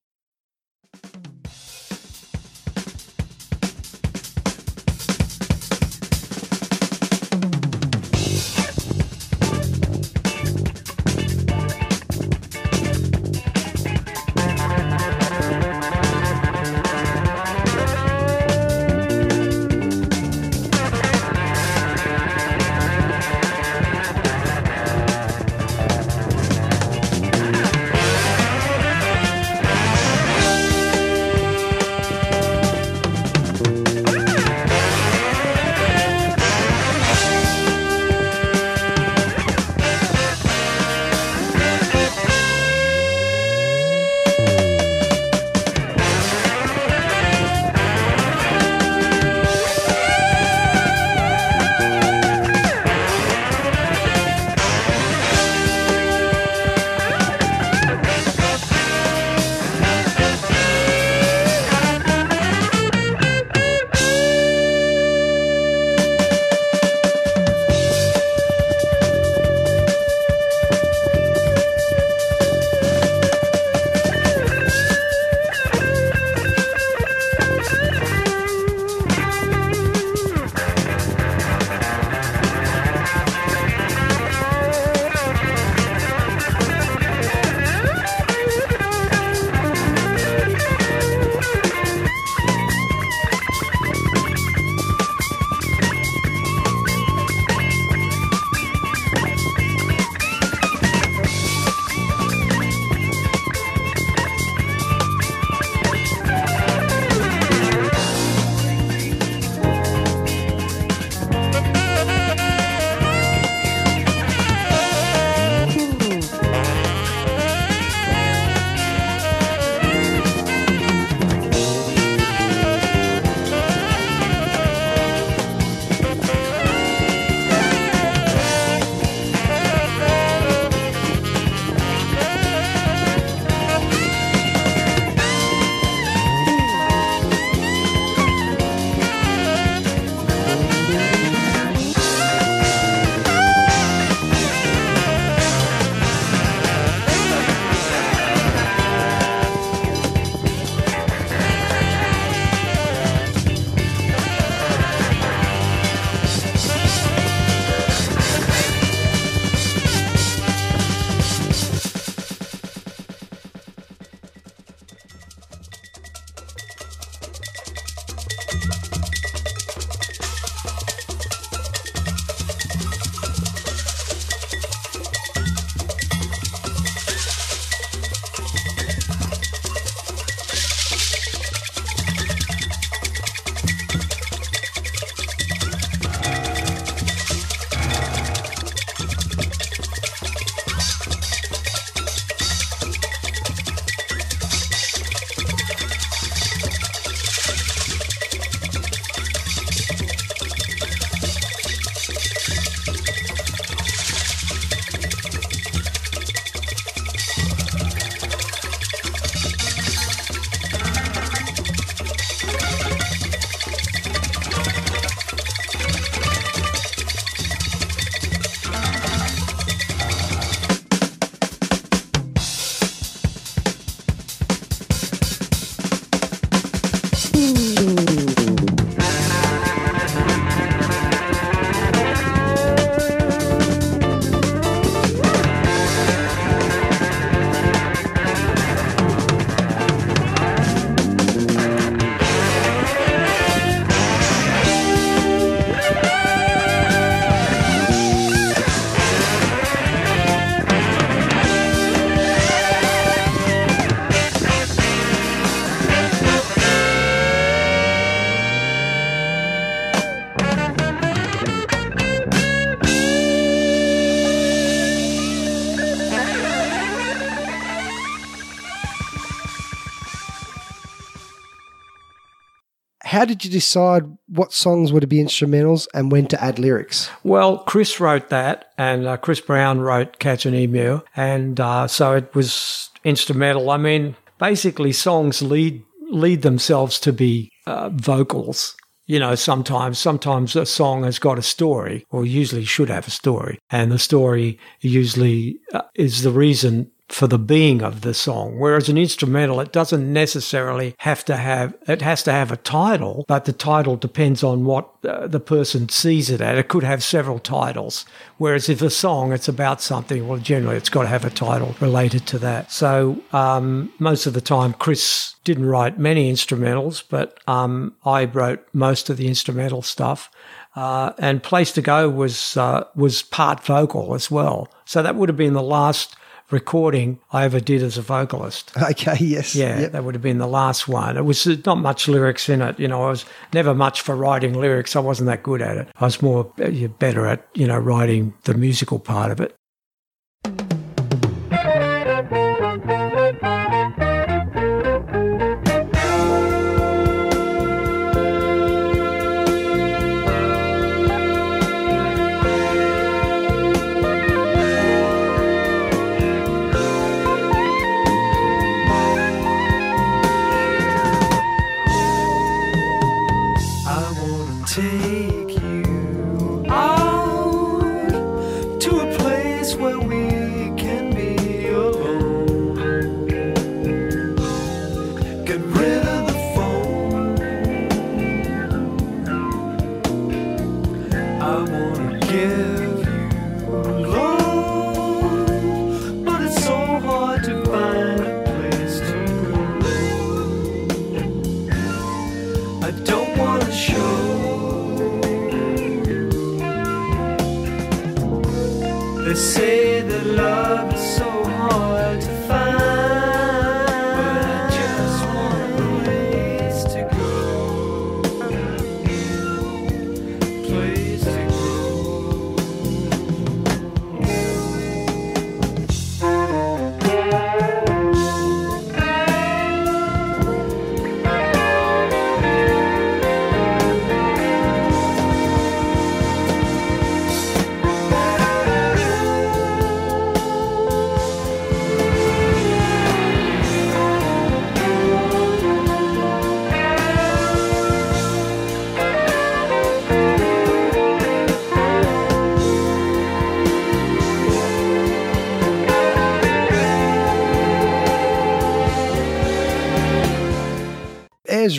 [273.18, 277.10] How did you decide what songs were to be instrumentals and when to add lyrics?
[277.24, 282.14] Well, Chris wrote that, and uh, Chris Brown wrote Catch an Emu, and uh, so
[282.14, 283.70] it was instrumental.
[283.70, 288.76] I mean, basically, songs lead lead themselves to be uh, vocals.
[289.06, 293.10] You know, sometimes sometimes a song has got a story, or usually should have a
[293.10, 298.58] story, and the story usually uh, is the reason for the being of the song.
[298.58, 303.24] Whereas an instrumental, it doesn't necessarily have to have, it has to have a title,
[303.26, 306.58] but the title depends on what uh, the person sees it at.
[306.58, 308.04] It could have several titles.
[308.36, 311.74] Whereas if a song, it's about something, well, generally it's got to have a title
[311.80, 312.70] related to that.
[312.70, 318.66] So um, most of the time, Chris didn't write many instrumentals, but um, I wrote
[318.74, 320.30] most of the instrumental stuff.
[320.76, 324.68] Uh, and Place to Go was uh, was part vocal as well.
[324.84, 326.14] So that would have been the last
[326.50, 328.72] recording I ever did as a vocalist.
[328.90, 329.54] Okay, yes.
[329.54, 329.92] Yeah, Yep.
[329.92, 331.16] that would have been the last one.
[331.16, 332.78] It was uh, not much lyrics in it.
[332.80, 334.96] You know, I was never much for writing lyrics.
[334.96, 335.88] I wasn't that good at it.
[335.96, 339.54] I was more uh, better at, you know, writing the musical part of it.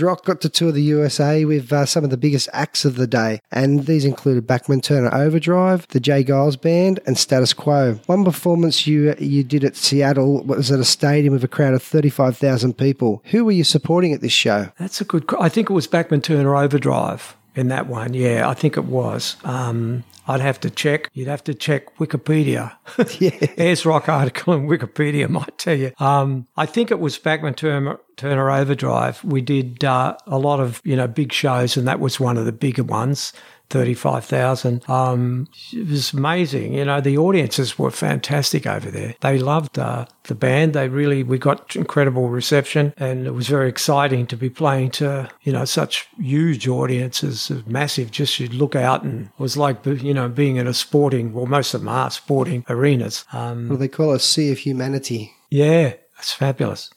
[0.01, 3.07] Rock got to tour the USA with uh, some of the biggest acts of the
[3.07, 6.23] day, and these included Bachman Turner Overdrive, the J.
[6.23, 7.99] Geils Band, and Status Quo.
[8.05, 11.83] One performance you you did at Seattle was at a stadium with a crowd of
[11.83, 13.23] 35,000 people.
[13.25, 14.71] Who were you supporting at this show?
[14.77, 15.25] That's a good.
[15.39, 18.13] I think it was Bachman Turner Overdrive in that one.
[18.13, 19.35] Yeah, I think it was.
[19.43, 21.09] Um, I'd have to check.
[21.13, 22.73] You'd have to check Wikipedia.
[23.19, 23.47] Yeah.
[23.57, 25.91] Ayers Rock article in Wikipedia might tell you.
[25.99, 29.23] Um, I think it was Bachman Turner, Turner Overdrive.
[29.23, 32.45] We did uh, a lot of you know big shows, and that was one of
[32.45, 33.33] the bigger ones.
[33.69, 34.87] 35,000.
[34.89, 36.73] Um, it was amazing.
[36.73, 39.15] You know, the audiences were fantastic over there.
[39.21, 40.73] They loved uh, the band.
[40.73, 45.29] They really, we got incredible reception and it was very exciting to be playing to,
[45.43, 48.11] you know, such huge audiences, massive.
[48.11, 51.45] Just you'd look out and it was like, you know, being in a sporting, well,
[51.45, 53.25] most of them are sporting arenas.
[53.33, 55.33] Um, Well, they call it a Sea of Humanity.
[55.49, 56.89] yeah, it's fabulous.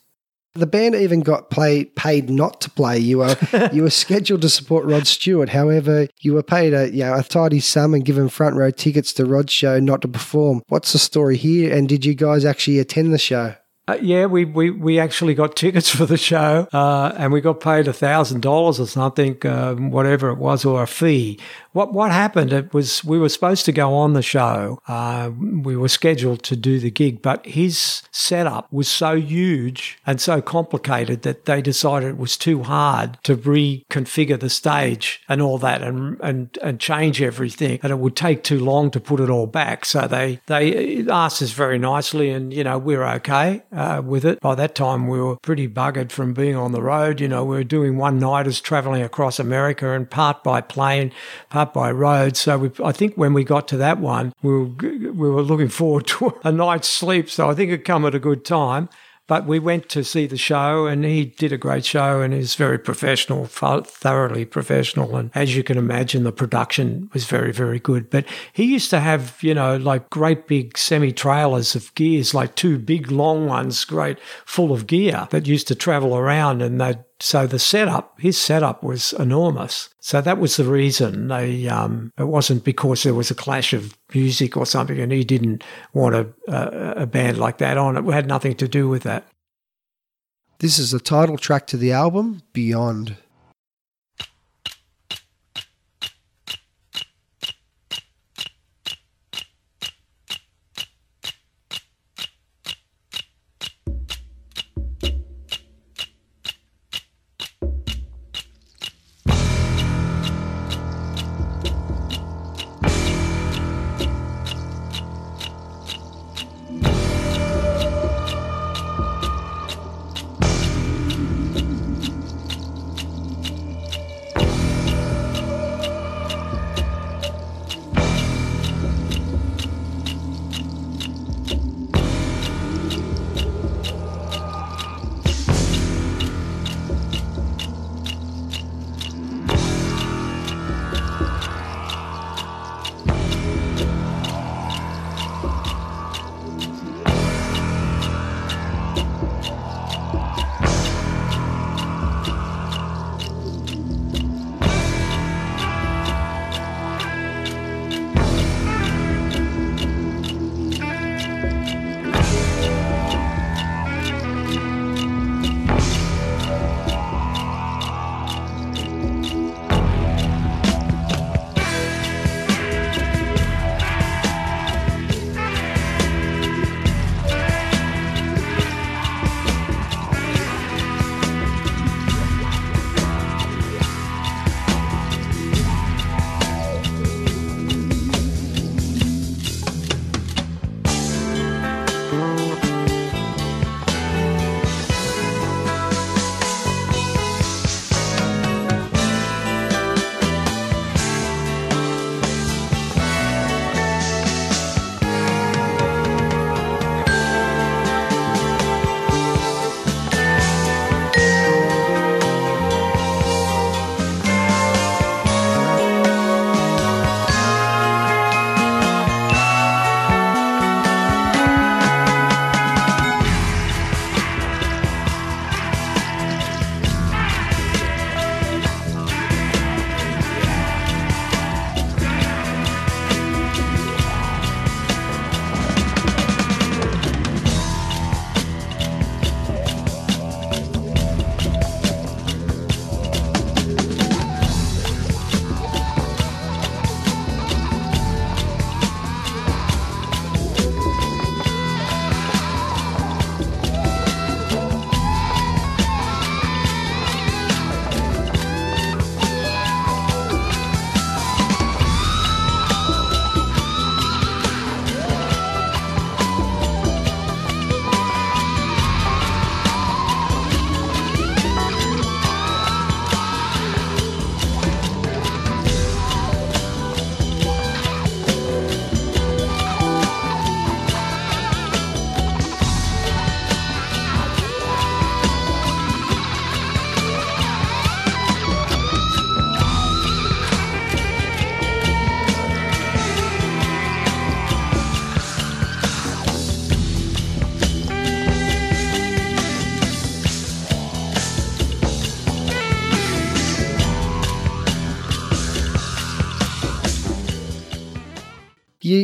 [0.55, 2.99] The band even got play, paid not to play.
[2.99, 3.35] You were
[3.73, 5.49] you were scheduled to support Rod Stewart.
[5.49, 9.13] However, you were paid a you know a tidy sum and given front row tickets
[9.13, 10.61] to Rod's show not to perform.
[10.67, 11.75] What's the story here?
[11.75, 13.55] And did you guys actually attend the show?
[13.85, 17.59] Uh, yeah, we, we, we actually got tickets for the show, uh, and we got
[17.59, 21.37] paid a thousand dollars or something, um, whatever it was, or a fee.
[21.73, 22.53] What what happened?
[22.53, 24.79] It was we were supposed to go on the show.
[24.87, 25.31] Uh,
[25.63, 30.39] we were scheduled to do the gig, but his setup was so huge and so
[30.39, 35.81] complicated that they decided it was too hard to reconfigure the stage and all that,
[35.81, 39.47] and and and change everything, and it would take too long to put it all
[39.47, 39.83] back.
[39.83, 44.25] So they they asked us very nicely, and you know we were okay uh, with
[44.25, 44.39] it.
[44.39, 47.19] By that time, we were pretty buggered from being on the road.
[47.19, 51.11] You know, we were doing one nighters traveling across America, and part by plane,
[51.49, 52.37] part by road.
[52.37, 55.69] So we, I think when we got to that one, we were we were looking
[55.69, 57.29] forward to a night's sleep.
[57.29, 58.89] So I think it come at a good time.
[59.33, 62.53] But we went to see the show, and he did a great show, and he's
[62.53, 65.15] very professional, thoroughly professional.
[65.15, 68.11] And as you can imagine, the production was very, very good.
[68.11, 72.53] But he used to have, you know, like great big semi trailers of gears, like
[72.53, 76.93] two big long ones, great, full of gear that used to travel around, and they
[77.23, 79.87] so the setup, his setup was enormous.
[80.01, 81.69] So that was the reason they.
[81.69, 85.63] Um, it wasn't because there was a clash of music or something, and he didn't
[85.93, 87.97] want a, a, a band like that on.
[87.97, 89.27] It had nothing to do with that.
[90.59, 93.17] This is the title track to the album, Beyond.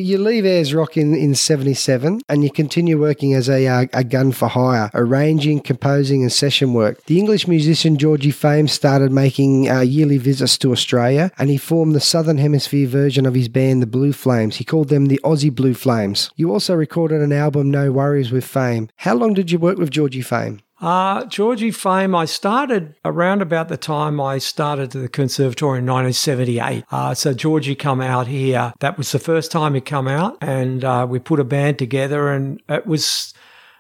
[0.10, 4.03] You, leave Ayers Rock in, in 77 and you continue working as a, uh, a
[4.03, 7.03] gun for hire, arranging, composing, and session work.
[7.05, 11.93] The English musician Georgie Fame started making uh, yearly visits to Australia and he formed
[11.93, 14.55] the Southern Hemisphere version of his band, the Blue Flames.
[14.55, 16.32] He called them the Aussie Blue Flames.
[16.36, 18.89] You also recorded an album, No Worries, with Fame.
[18.95, 20.62] How long did you work with Georgie Fame?
[20.82, 26.86] Uh, Georgie Fame, I started around about the time I started the conservatory in 1978.
[26.89, 28.73] Uh, so Georgie come out here.
[28.80, 32.30] That was the first time he come out and uh, we put a band together
[32.30, 33.34] and it was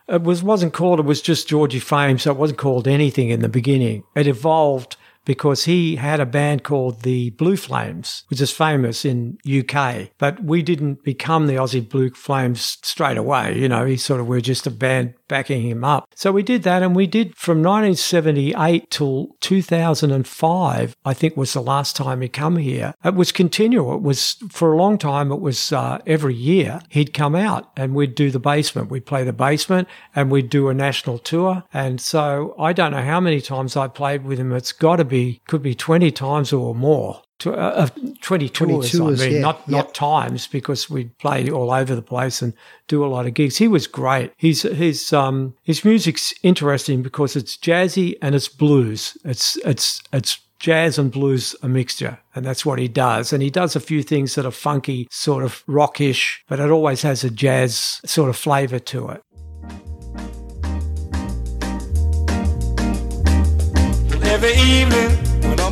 [0.07, 3.41] it was wasn't called it was just Georgie Fame, so it wasn't called anything in
[3.41, 4.03] the beginning.
[4.15, 9.37] It evolved because he had a band called the Blue Flames, which is famous in
[9.47, 10.09] UK.
[10.17, 13.55] But we didn't become the Aussie Blue Flames straight away.
[13.55, 16.09] You know, he sort of we are just a band backing him up.
[16.13, 20.97] So we did that, and we did from 1978 till 2005.
[21.05, 22.93] I think was the last time he come here.
[23.05, 23.95] It was continual.
[23.95, 25.31] It was for a long time.
[25.31, 28.91] It was uh, every year he'd come out, and we'd do the basement.
[28.91, 31.63] We'd play the basement, and we'd do a national tour.
[31.71, 34.51] And so I don't know how many times I played with him.
[34.51, 37.21] It's got to be could be 20 times or more.
[37.39, 37.87] Tw- uh, uh,
[38.21, 39.41] 20 tours, tours, I mean, yeah.
[39.41, 39.93] not not Yep.
[39.93, 42.53] times because we'd play all over the place and
[42.87, 43.57] do a lot of gigs.
[43.57, 44.33] He was great.
[44.37, 49.17] His his um his music's interesting because it's jazzy and it's blues.
[49.23, 53.49] It's it's it's jazz and blues a mixture and that's what he does and he
[53.49, 57.29] does a few things that are funky sort of rockish but it always has a
[57.29, 59.21] jazz sort of flavor to it
[64.23, 65.28] Every evening, when all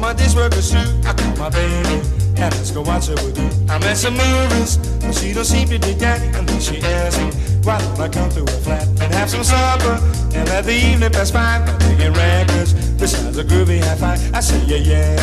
[0.07, 1.99] my dishwork is through, I call my baby
[2.39, 3.49] and let's go watch her with you.
[3.67, 6.21] I'm at some movies, but she don't seem to dig that.
[6.33, 7.29] And then she asks me,
[7.65, 9.99] why don't I come to her flat and have some supper?
[10.33, 12.71] And let the evening pass by by digging records.
[12.95, 15.15] Besides a groovy high five, I say yeah yeah.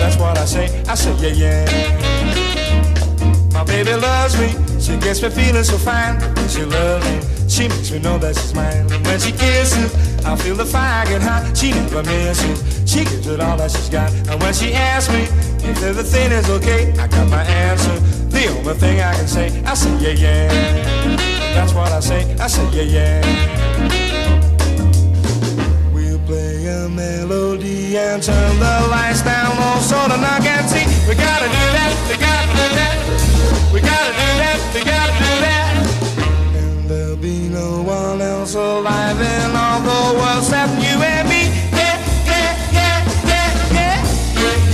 [0.00, 1.64] That's what I say, I say yeah yeah.
[3.54, 6.18] My baby loves me, she gets me feeling so fine.
[6.48, 8.90] She loves me, she makes me know that she's mine.
[8.92, 9.94] And when she kisses,
[10.24, 11.56] I feel the fire get hot.
[11.56, 12.58] She never misses,
[12.90, 14.12] she gives it all that she's got.
[14.28, 15.22] And when she asks me
[15.68, 17.98] if everything is okay, I got my answer.
[18.28, 21.16] The only thing I can say, I say yeah yeah.
[21.54, 23.88] That's what I say, I say yeah yeah.
[25.92, 30.86] We'll play a melody and turn the lights down low so the knock can see.
[31.08, 32.17] We gotta do that, we.
[33.78, 35.70] We gotta do that, we gotta do that.
[36.56, 41.46] And there'll be no one else alive in all the world except you and me.
[41.70, 41.94] Yeah,
[42.26, 43.54] yeah, yeah, yeah,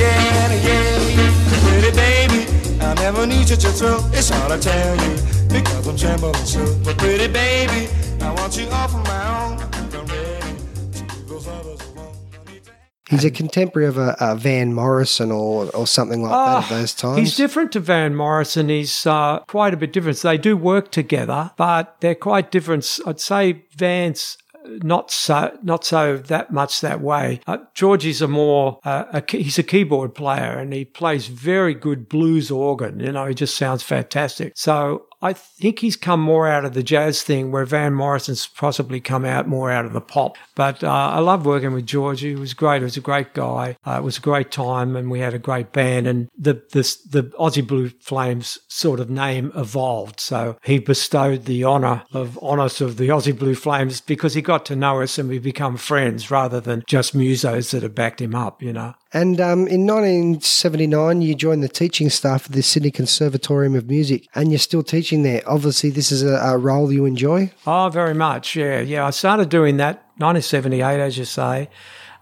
[0.00, 1.68] yeah, yeah, yeah.
[1.68, 2.46] Pretty baby,
[2.80, 4.00] I never need you to thrill.
[4.14, 5.16] It's hard to tell you
[5.48, 6.64] because I'm trembling so.
[6.82, 7.90] But pretty baby,
[8.22, 9.73] I want you all for my own.
[13.10, 16.94] He's a contemporary of a, a Van Morrison or, or something like that at those
[16.94, 17.18] times.
[17.18, 18.68] Ah, He's different to Van Morrison.
[18.70, 20.16] He's uh, quite a bit different.
[20.18, 22.98] So They do work together, but they're quite different.
[23.06, 27.40] I'd say Van's not so not so that much that way.
[27.46, 32.08] Uh, Georgie's a more uh, a, he's a keyboard player and he plays very good
[32.08, 33.00] blues organ.
[33.00, 34.54] You know, he just sounds fantastic.
[34.56, 39.00] So I think he's come more out of the jazz thing, where Van Morrison's possibly
[39.00, 40.36] come out more out of the pop.
[40.54, 42.28] But uh, I love working with Georgie.
[42.28, 42.80] He was great.
[42.80, 43.78] He was a great guy.
[43.86, 46.06] Uh, it was a great time, and we had a great band.
[46.06, 50.20] And the the the Aussie Blue Flames sort of name evolved.
[50.20, 54.66] So he bestowed the honour of honours of the Aussie Blue Flames because he got
[54.66, 58.34] to know us and we become friends rather than just musos that have backed him
[58.34, 58.62] up.
[58.62, 58.94] You know.
[59.14, 64.26] And um, in 1979, you joined the teaching staff of the Sydney Conservatorium of Music,
[64.34, 65.40] and you're still teaching there.
[65.46, 67.52] Obviously, this is a, a role you enjoy.
[67.64, 68.56] Oh, very much.
[68.56, 69.06] Yeah, yeah.
[69.06, 71.70] I started doing that 1978, as you say.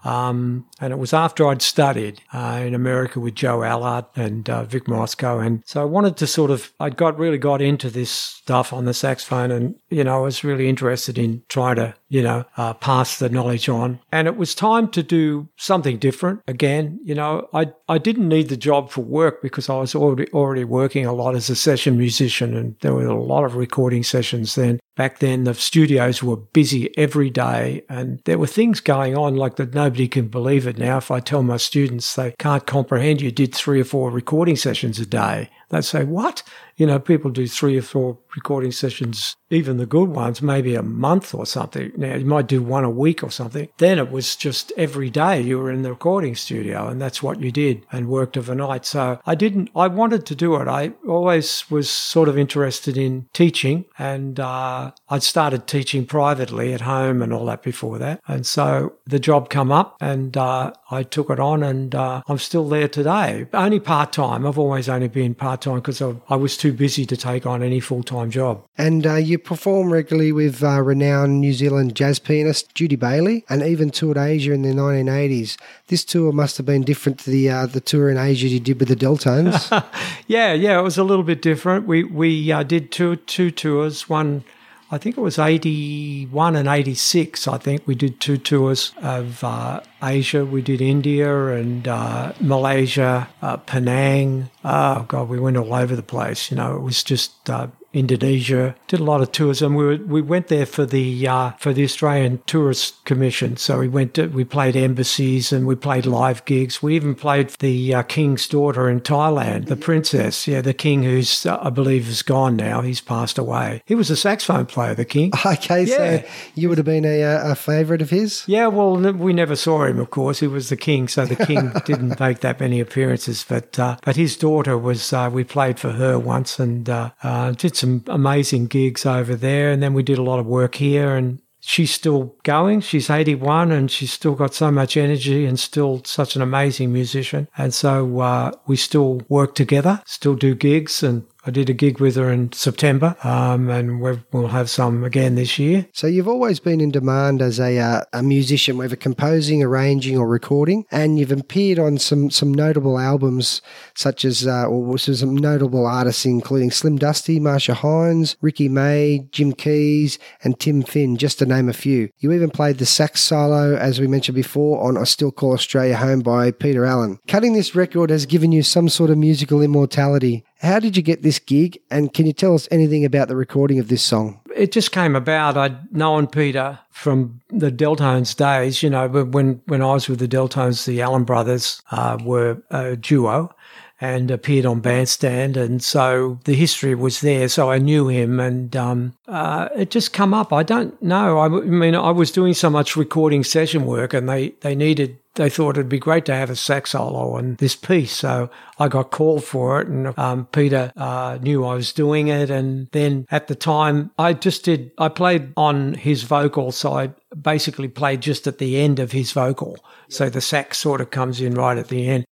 [0.03, 4.65] Um, and it was after I'd studied uh, in America with Joe Allard and uh,
[4.65, 8.11] Vic Morosco, and so I wanted to sort of I got really got into this
[8.11, 12.21] stuff on the saxophone, and you know I was really interested in trying to you
[12.21, 16.99] know uh, pass the knowledge on, and it was time to do something different again.
[17.03, 20.65] You know I I didn't need the job for work because I was already already
[20.65, 24.55] working a lot as a session musician, and there were a lot of recording sessions
[24.55, 24.79] then.
[24.95, 29.55] Back then, the studios were busy every day, and there were things going on like
[29.55, 30.97] that nobody can believe it now.
[30.97, 34.97] If I tell my students, they can't comprehend you did three or four recording sessions
[34.97, 35.51] a day.
[35.69, 36.41] They'd say, What?
[36.77, 40.83] You know, people do three or four recording sessions, even the good ones, maybe a
[40.83, 41.91] month or something.
[41.95, 43.69] Now, you might do one a week or something.
[43.77, 47.39] Then it was just every day you were in the recording studio, and that's what
[47.39, 48.85] you did and worked overnight.
[48.85, 50.67] So I didn't, I wanted to do it.
[50.67, 56.81] I always was sort of interested in teaching, and uh, I'd started teaching privately at
[56.81, 58.21] home and all that before that.
[58.27, 62.37] And so the job come up, and uh, I took it on, and uh, I'm
[62.37, 63.47] still there today.
[63.53, 64.45] Only part time.
[64.45, 67.79] I've always only been part time because I, was too busy to take on any
[67.79, 68.65] full time job.
[68.77, 73.61] And uh, you perform regularly with uh, renowned New Zealand jazz pianist Judy Bailey, and
[73.61, 75.57] even toured Asia in the 1980s.
[75.87, 78.79] This tour must have been different to the uh, the tour in Asia you did
[78.79, 79.69] with the Delltones.
[80.27, 81.85] Yeah, yeah, it was a little bit different.
[81.85, 84.07] We we uh, did two two tours.
[84.09, 84.43] One,
[84.89, 87.47] I think it was eighty one and eighty six.
[87.47, 90.45] I think we did two tours of uh, Asia.
[90.45, 94.49] We did India and uh, Malaysia, uh, Penang.
[94.63, 96.49] Oh God, we went all over the place.
[96.49, 97.49] You know, it was just
[97.93, 98.75] Indonesia.
[98.87, 99.75] Did a lot of tourism.
[99.75, 103.57] we were, we went there for the uh, for the Australian Tourist Commission.
[103.57, 106.81] So we went to, we played embassies and we played live gigs.
[106.81, 110.47] We even played the uh, King's daughter in Thailand, the princess.
[110.47, 112.81] Yeah, the King, who's uh, I believe is gone now.
[112.81, 113.81] He's passed away.
[113.85, 115.31] He was a saxophone player, the King.
[115.45, 115.97] Okay, Yeah.
[116.21, 116.23] so
[116.55, 118.43] you would have been a, uh, a favourite of his?
[118.47, 119.99] Yeah, well, we never saw him.
[119.99, 123.45] Of course, he was the king, so the king didn't make that many appearances.
[123.47, 125.13] But uh, but his daughter was.
[125.13, 129.71] Uh, we played for her once and uh, uh, did some amazing gigs over there.
[129.71, 131.15] And then we did a lot of work here.
[131.17, 132.81] And she's still going.
[132.81, 136.91] She's eighty one, and she's still got so much energy and still such an amazing
[136.91, 137.47] musician.
[137.57, 141.23] And so uh, we still work together, still do gigs and.
[141.45, 145.59] I did a gig with her in September, um, and we'll have some again this
[145.59, 145.87] year.
[145.91, 150.27] So you've always been in demand as a, uh, a musician, whether composing, arranging, or
[150.27, 153.61] recording, and you've appeared on some some notable albums,
[153.93, 159.51] such as uh, or some notable artists, including Slim Dusty, Marcia Hines, Ricky May, Jim
[159.51, 162.09] Keays, and Tim Finn, just to name a few.
[162.19, 165.97] You even played the sax solo, as we mentioned before, on "I Still Call Australia
[165.97, 167.19] Home" by Peter Allen.
[167.27, 170.45] Cutting this record has given you some sort of musical immortality.
[170.63, 173.79] How did you get this gig, and can you tell us anything about the recording
[173.79, 174.39] of this song?
[174.55, 175.57] it just came about.
[175.57, 178.83] I'd known Peter from the Delltones days.
[178.83, 182.95] You know, when when I was with the Delltones, the Allen brothers uh, were a
[182.95, 183.53] duo
[184.01, 187.47] and appeared on Bandstand, and so the history was there.
[187.47, 190.51] So I knew him, and um, uh, it just come up.
[190.51, 191.39] I don't know.
[191.39, 195.17] I mean, I was doing so much recording session work, and they they needed.
[195.35, 198.87] They thought it'd be great to have a sax solo on this piece, so I
[198.87, 202.51] got called for it, and um, Peter uh, knew I was doing it.
[202.51, 204.91] And then at the time, I just did.
[204.99, 209.31] I played on his vocal, so I basically played just at the end of his
[209.31, 209.77] vocal.
[210.07, 212.25] So the sax sort of comes in right at the end.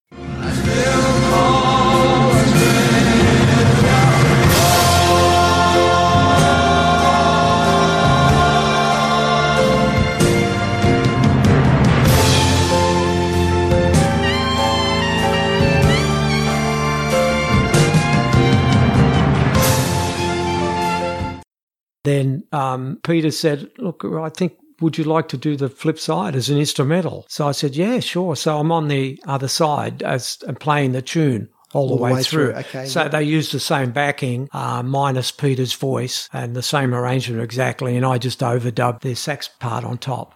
[22.04, 26.36] Then um, Peter said, "Look, I think." Would you like to do the flip side
[26.36, 27.28] as an instrumental?
[27.30, 28.36] So I said, yeah, sure.
[28.36, 32.54] So I'm on the other side as and playing the tune all the, way, through.
[32.54, 33.08] okay, so yeah.
[33.08, 38.04] they used the same backing, uh, minus Peter's voice and the same arrangement exactly, and
[38.04, 40.34] I just overdubbed their sax part on top.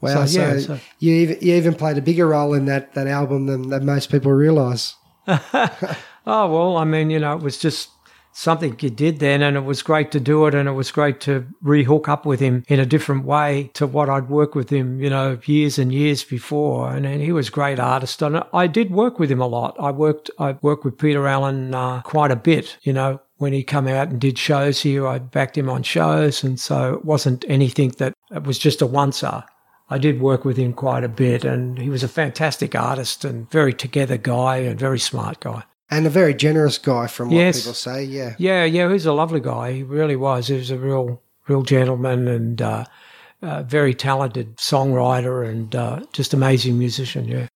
[0.00, 2.94] Wow, So, so, yeah, so- you even you even played a bigger role in that
[2.94, 4.94] that album than, than most people realise.
[6.28, 7.88] Oh well, I mean, you know, it was just
[8.36, 11.20] something you did then, and it was great to do it, and it was great
[11.20, 15.00] to re-hook up with him in a different way to what I'd worked with him,
[15.00, 16.94] you know, years and years before.
[16.94, 19.74] And, and he was a great artist, and I did work with him a lot.
[19.80, 23.20] I worked, I worked with Peter Allen uh, quite a bit, you know.
[23.38, 26.94] When he come out and did shows here, I backed him on shows, and so
[26.94, 29.44] it wasn't anything that it was just a once-er.
[29.90, 33.50] I did work with him quite a bit, and he was a fantastic artist and
[33.50, 35.64] very together guy and very smart guy.
[35.88, 37.60] And a very generous guy, from what Yes.
[37.60, 38.02] people say.
[38.04, 38.34] Yeah.
[38.38, 39.72] Yeah, yeah, he was a lovely guy.
[39.72, 40.48] He really was.
[40.48, 42.84] He was a real, real gentleman and uh,
[43.40, 47.26] uh, very talented songwriter and uh, just amazing musician.
[47.28, 47.46] Yeah.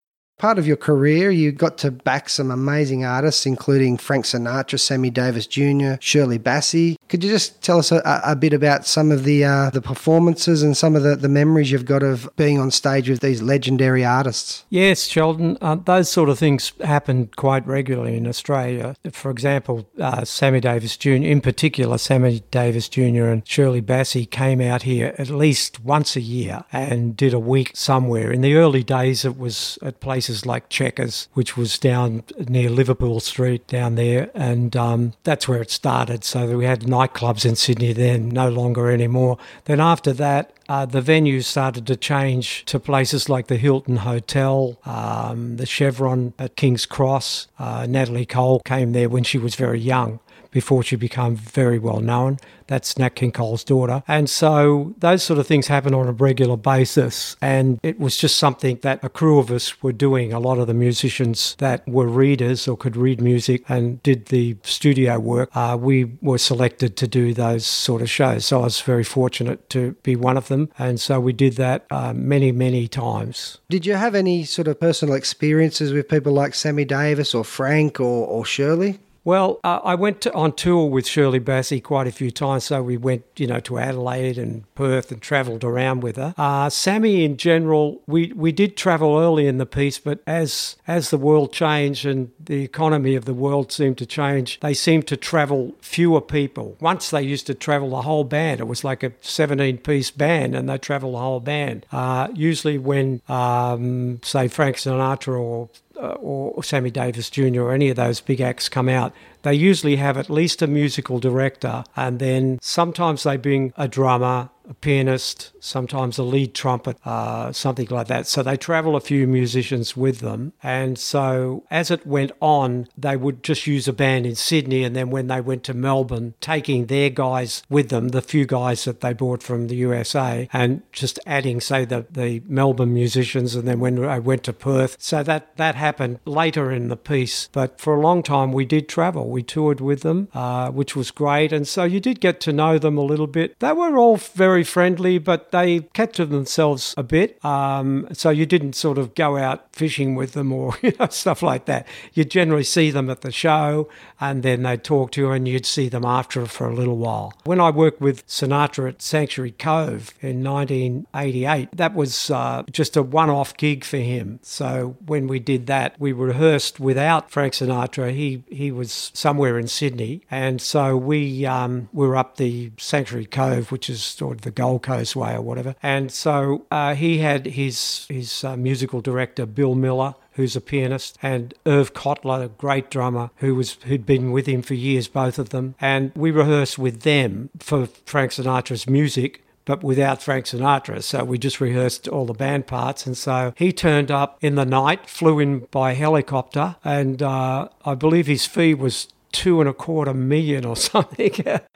[0.40, 5.10] Part of your career, you got to back some amazing artists, including Frank Sinatra, Sammy
[5.10, 6.96] Davis Jr., Shirley Bassey.
[7.10, 10.62] Could you just tell us a, a bit about some of the uh, the performances
[10.62, 14.02] and some of the, the memories you've got of being on stage with these legendary
[14.02, 14.64] artists?
[14.70, 15.58] Yes, Sheldon.
[15.60, 18.96] Uh, those sort of things happen quite regularly in Australia.
[19.12, 23.26] For example, uh, Sammy Davis Jr., in particular, Sammy Davis Jr.
[23.26, 27.72] and Shirley Bassey came out here at least once a year and did a week
[27.74, 28.32] somewhere.
[28.32, 33.20] In the early days, it was at places like Checkers, which was down near Liverpool
[33.20, 36.24] Street down there, and um, that's where it started.
[36.24, 39.39] So we had nightclubs in Sydney then, no longer anymore.
[39.65, 44.78] Then after that, uh, the venues started to change to places like the Hilton Hotel,
[44.85, 47.48] um, the Chevron at King's Cross.
[47.59, 50.20] Uh, Natalie Cole came there when she was very young.
[50.51, 52.39] Before she became very well known.
[52.70, 54.05] That's Nat King Cole's daughter.
[54.06, 57.36] And so those sort of things happen on a regular basis.
[57.43, 60.32] And it was just something that a crew of us were doing.
[60.32, 64.56] A lot of the musicians that were readers or could read music and did the
[64.62, 68.47] studio work, uh, we were selected to do those sort of shows.
[68.47, 70.70] So I was very fortunate to be one of them.
[70.78, 73.59] And so we did that uh, many, many times.
[73.68, 77.98] Did you have any sort of personal experiences with people like Sammy Davis or Frank
[77.98, 79.01] or, or Shirley?
[79.24, 82.64] Well, uh, I went to, on tour with Shirley Bassey quite a few times.
[82.64, 86.34] So we went, you know, to Adelaide and Perth and travelled around with her.
[86.38, 91.10] Uh, Sammy, in general, we, we did travel early in the piece, but as as
[91.10, 95.16] the world changed and the economy of the world seemed to change, they seemed to
[95.16, 96.76] travel fewer people.
[96.80, 98.60] Once they used to travel the whole band.
[98.60, 101.86] It was like a 17 piece band, and they travel the whole band.
[101.92, 105.68] Uh, usually, when um, say Frank Sinatra or
[106.01, 107.60] uh, or Sammy Davis Jr.
[107.62, 109.12] or any of those big acts come out,
[109.43, 114.51] they usually have at least a musical director, and then sometimes they bring a drummer,
[114.70, 118.28] a pianist, sometimes a lead trumpet, uh, something like that.
[118.28, 120.52] So they travel a few musicians with them.
[120.62, 124.84] And so as it went on, they would just use a band in Sydney.
[124.84, 128.84] And then when they went to Melbourne, taking their guys with them, the few guys
[128.84, 133.56] that they brought from the USA, and just adding, say, the, the Melbourne musicians.
[133.56, 137.48] And then when I went to Perth, so that, that happened later in the piece.
[137.51, 139.30] But for a long time, we did travel.
[139.30, 141.52] We toured with them, uh, which was great.
[141.52, 143.59] And so you did get to know them a little bit.
[143.59, 147.43] They were all very friendly, but they kept to themselves a bit.
[147.45, 151.43] Um, so you didn't sort of go out fishing with them or you know, stuff
[151.43, 151.87] like that.
[152.15, 153.89] You generally see them at the show
[154.20, 157.32] and then they'd talk to you and you'd see them after for a little while.
[157.45, 163.03] When I worked with Sinatra at Sanctuary Cove in 1988, that was uh, just a
[163.03, 164.39] one off gig for him.
[164.43, 168.12] So when we did that, we rehearsed without Frank Sinatra.
[168.12, 170.23] He, he was somewhere in Sydney.
[170.31, 174.62] And so we, um, we were up the Sanctuary Cove, which is sort of the
[174.62, 175.74] Gold Coast way or whatever.
[175.82, 181.18] And so uh, he had his, his uh, musical director, Bill Miller, who's a pianist,
[181.22, 185.39] and Irv Cottler, a great drummer, who was who'd been with him for years, both
[185.39, 185.74] of them.
[185.81, 189.44] And we rehearsed with them for Frank Sinatra's music.
[189.66, 193.06] But without Frank Sinatra, so we just rehearsed all the band parts.
[193.06, 197.94] And so he turned up in the night, flew in by helicopter, and uh, I
[197.94, 201.32] believe his fee was two and a quarter million or something.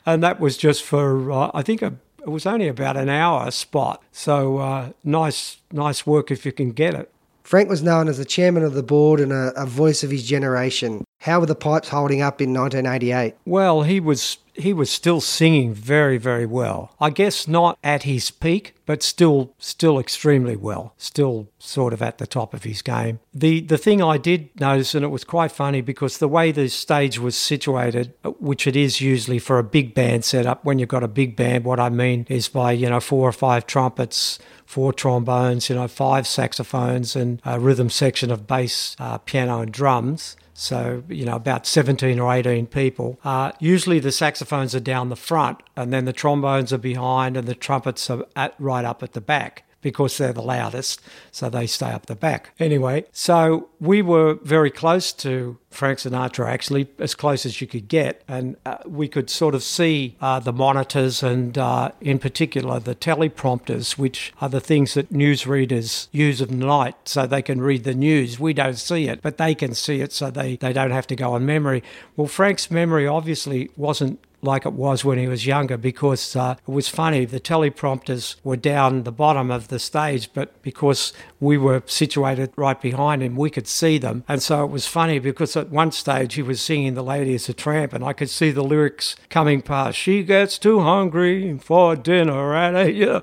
[0.07, 1.95] and that was just for, uh, I think, a,
[2.25, 4.03] it was only about an hour spot.
[4.11, 7.11] So uh, nice, nice work if you can get it.
[7.43, 10.27] Frank was known as the chairman of the board and a, a voice of his
[10.27, 11.04] generation.
[11.25, 13.35] How were the pipes holding up in 1988?
[13.47, 16.95] Well, he was he was still singing very very well.
[17.01, 20.93] I guess not at his peak, but still still extremely well.
[20.99, 23.21] Still sort of at the top of his game.
[23.33, 26.69] The the thing I did notice and it was quite funny because the way the
[26.69, 31.03] stage was situated, which it is usually for a big band setup when you've got
[31.03, 34.93] a big band, what I mean is by, you know, four or five trumpets, four
[34.93, 40.37] trombones, you know, five saxophones, and a rhythm section of bass, uh, piano, and drums.
[40.55, 43.19] So, you know, about 17 or 18 people.
[43.25, 47.49] Uh, usually the saxophones are down the front, and then the trombones are behind, and
[47.49, 50.99] the trumpets are at, right up at the back because they're the loudest,
[51.31, 52.53] so they stay up the back.
[52.59, 57.87] Anyway, so we were very close to Frank Sinatra, actually, as close as you could
[57.87, 62.81] get, and uh, we could sort of see uh, the monitors and, uh, in particular,
[62.81, 67.85] the teleprompters, which are the things that newsreaders use at night so they can read
[67.85, 68.41] the news.
[68.41, 71.17] We don't see it, but they can see it so they, they don't have to
[71.17, 71.83] go on memory.
[72.17, 76.71] Well, Frank's memory obviously wasn't like it was when he was younger because uh, it
[76.71, 77.25] was funny.
[77.25, 82.81] The teleprompters were down the bottom of the stage, but because we were situated right
[82.81, 84.25] behind him, we could see them.
[84.29, 87.49] And so it was funny because at one stage he was singing The Lady is
[87.49, 89.99] a Tramp, and I could see the lyrics coming past.
[89.99, 93.23] She gets too hungry for dinner at you know.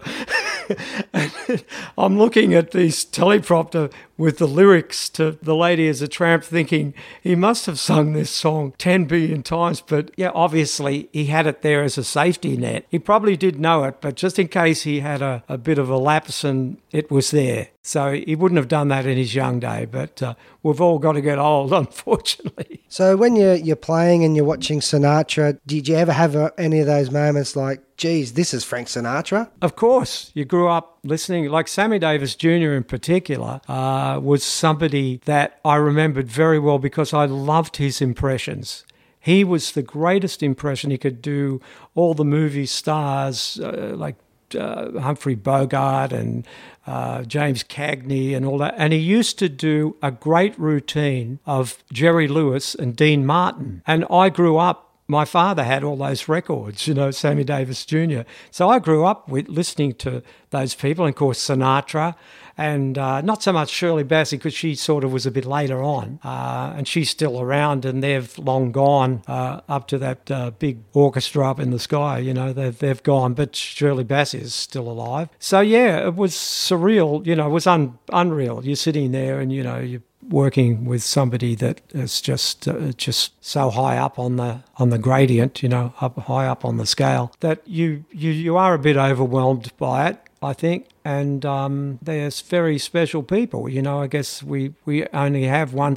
[1.97, 6.93] I'm looking at this teleprompter with the lyrics to The Lady is a Tramp, thinking
[7.21, 9.81] he must have sung this song 10 billion times.
[9.81, 12.85] But yeah, obviously he had it there as a safety net.
[12.89, 15.89] He probably did know it, but just in case he had a, a bit of
[15.89, 17.69] a lapse and it was there.
[17.83, 21.13] So he wouldn't have done that in his young day, but uh, we've all got
[21.13, 22.81] to get old, unfortunately.
[22.87, 26.79] So when you're, you're playing and you're watching Sinatra, did you ever have uh, any
[26.79, 29.49] of those moments like, geez, this is Frank Sinatra?
[29.61, 32.73] Of course, you grew up listening, like Sammy Davis Jr.
[32.73, 38.85] in particular, uh, was somebody that I remembered very well because I loved his impressions.
[39.21, 40.91] He was the greatest impression.
[40.91, 41.61] He could do
[41.95, 44.15] all the movie stars uh, like
[44.55, 46.45] uh, Humphrey Bogart and
[46.87, 48.73] uh, James Cagney and all that.
[48.77, 53.83] And he used to do a great routine of Jerry Lewis and Dean Martin.
[53.85, 58.21] And I grew up my father had all those records, you know, Sammy Davis Jr.
[58.49, 62.15] So I grew up with listening to those people, and of course Sinatra,
[62.63, 65.81] and uh, not so much Shirley Bassey because she sort of was a bit later
[65.81, 70.51] on, uh, and she's still around, and they've long gone uh, up to that uh,
[70.51, 72.19] big orchestra up in the sky.
[72.19, 75.29] You know, they've they've gone, but Shirley Bassey is still alive.
[75.39, 77.25] So yeah, it was surreal.
[77.25, 78.63] You know, it was un- unreal.
[78.63, 83.33] You're sitting there, and you know you working with somebody that is just uh, just
[83.43, 86.85] so high up on the on the gradient, you know, up high up on the
[86.85, 90.17] scale that you you you are a bit overwhelmed by it.
[90.43, 93.69] I think, and um, they're very special people.
[93.69, 95.95] You know, I guess we, we only have one,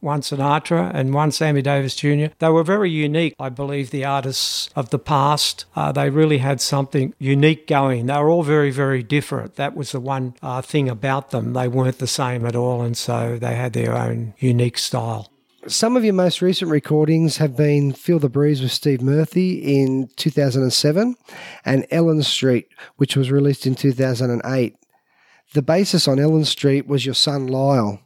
[0.00, 2.26] one Sinatra and one Sammy Davis Jr.
[2.38, 5.64] They were very unique, I believe, the artists of the past.
[5.74, 8.06] Uh, they really had something unique going.
[8.06, 9.56] They were all very, very different.
[9.56, 11.52] That was the one uh, thing about them.
[11.52, 15.30] They weren't the same at all, and so they had their own unique style.
[15.66, 20.08] Some of your most recent recordings have been Feel the Breeze with Steve Murphy in
[20.16, 21.14] 2007
[21.66, 24.76] and Ellen Street, which was released in 2008.
[25.52, 28.00] The basis on Ellen Street was your son Lyle.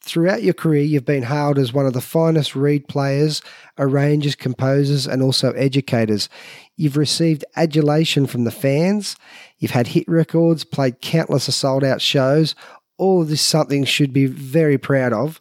[0.00, 3.42] Throughout your career, you've been hailed as one of the finest reed players,
[3.76, 6.30] arrangers, composers, and also educators.
[6.76, 9.14] You've received adulation from the fans.
[9.58, 12.54] You've had hit records, played countless sold out shows.
[12.96, 15.38] All of this something should be very proud of.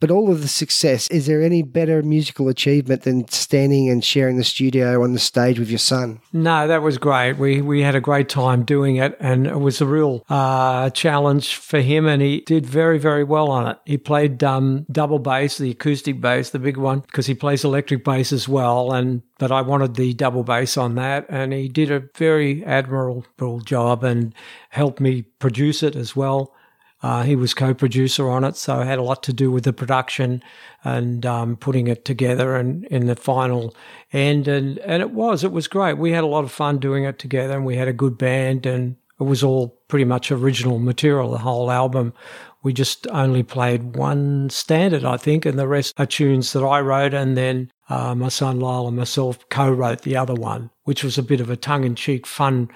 [0.00, 4.36] But all of the success, is there any better musical achievement than standing and sharing
[4.36, 6.20] the studio on the stage with your son?
[6.32, 7.32] No, that was great.
[7.32, 11.56] We we had a great time doing it, and it was a real uh, challenge
[11.56, 13.78] for him, and he did very very well on it.
[13.86, 18.04] He played um, double bass, the acoustic bass, the big one, because he plays electric
[18.04, 21.90] bass as well, and but I wanted the double bass on that, and he did
[21.90, 24.32] a very admirable job and
[24.70, 26.54] helped me produce it as well.
[27.00, 30.42] Uh, he was co-producer on it, so had a lot to do with the production
[30.82, 33.74] and um, putting it together and in the final
[34.12, 34.48] end.
[34.48, 35.98] And and it was it was great.
[35.98, 38.66] We had a lot of fun doing it together, and we had a good band,
[38.66, 41.30] and it was all pretty much original material.
[41.30, 42.12] The whole album.
[42.60, 46.80] We just only played one standard, I think, and the rest are tunes that I
[46.80, 51.16] wrote, and then uh, my son Lyle and myself co-wrote the other one, which was
[51.16, 52.68] a bit of a tongue-in-cheek, fun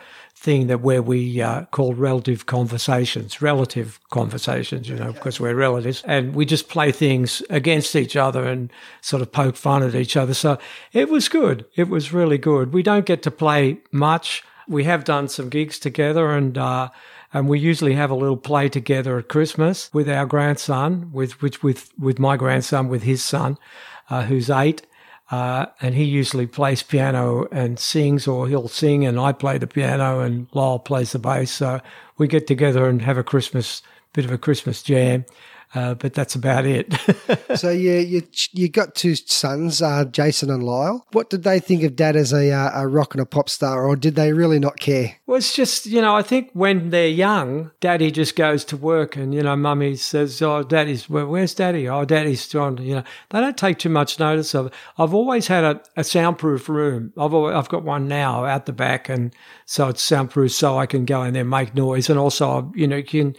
[0.42, 6.02] thing that where we uh, call relative conversations, relative conversations, you know, because we're relatives,
[6.04, 10.16] and we just play things against each other and sort of poke fun at each
[10.16, 10.34] other.
[10.34, 10.58] So
[10.92, 11.64] it was good.
[11.76, 12.72] It was really good.
[12.72, 14.42] We don't get to play much.
[14.66, 16.88] We have done some gigs together, and uh,
[17.32, 21.62] and we usually have a little play together at Christmas with our grandson, with which
[21.62, 23.58] with with my grandson, with his son,
[24.10, 24.82] uh, who's eight
[25.32, 29.66] uh, and he usually plays piano and sings, or he'll sing and I play the
[29.66, 31.50] piano and Lyle plays the bass.
[31.50, 31.80] So
[32.18, 33.80] we get together and have a Christmas,
[34.12, 35.24] bit of a Christmas jam.
[35.74, 36.92] Uh, but that's about it.
[37.56, 38.22] so you you
[38.52, 41.06] you got two sons, uh, Jason and Lyle.
[41.12, 43.86] What did they think of Dad as a uh, a rock and a pop star,
[43.86, 45.16] or did they really not care?
[45.32, 49.16] well, it's just, you know, I think when they're young, daddy just goes to work
[49.16, 51.88] and, you know, mummy says, oh, daddy's, well, where's daddy?
[51.88, 54.74] Oh, daddy's to, you know, they don't take too much notice of it.
[54.98, 57.14] I've always had a, a soundproof room.
[57.16, 59.34] I've always, I've got one now out the back and
[59.64, 62.10] so it's soundproof so I can go in there and make noise.
[62.10, 63.34] And also, you know, you can,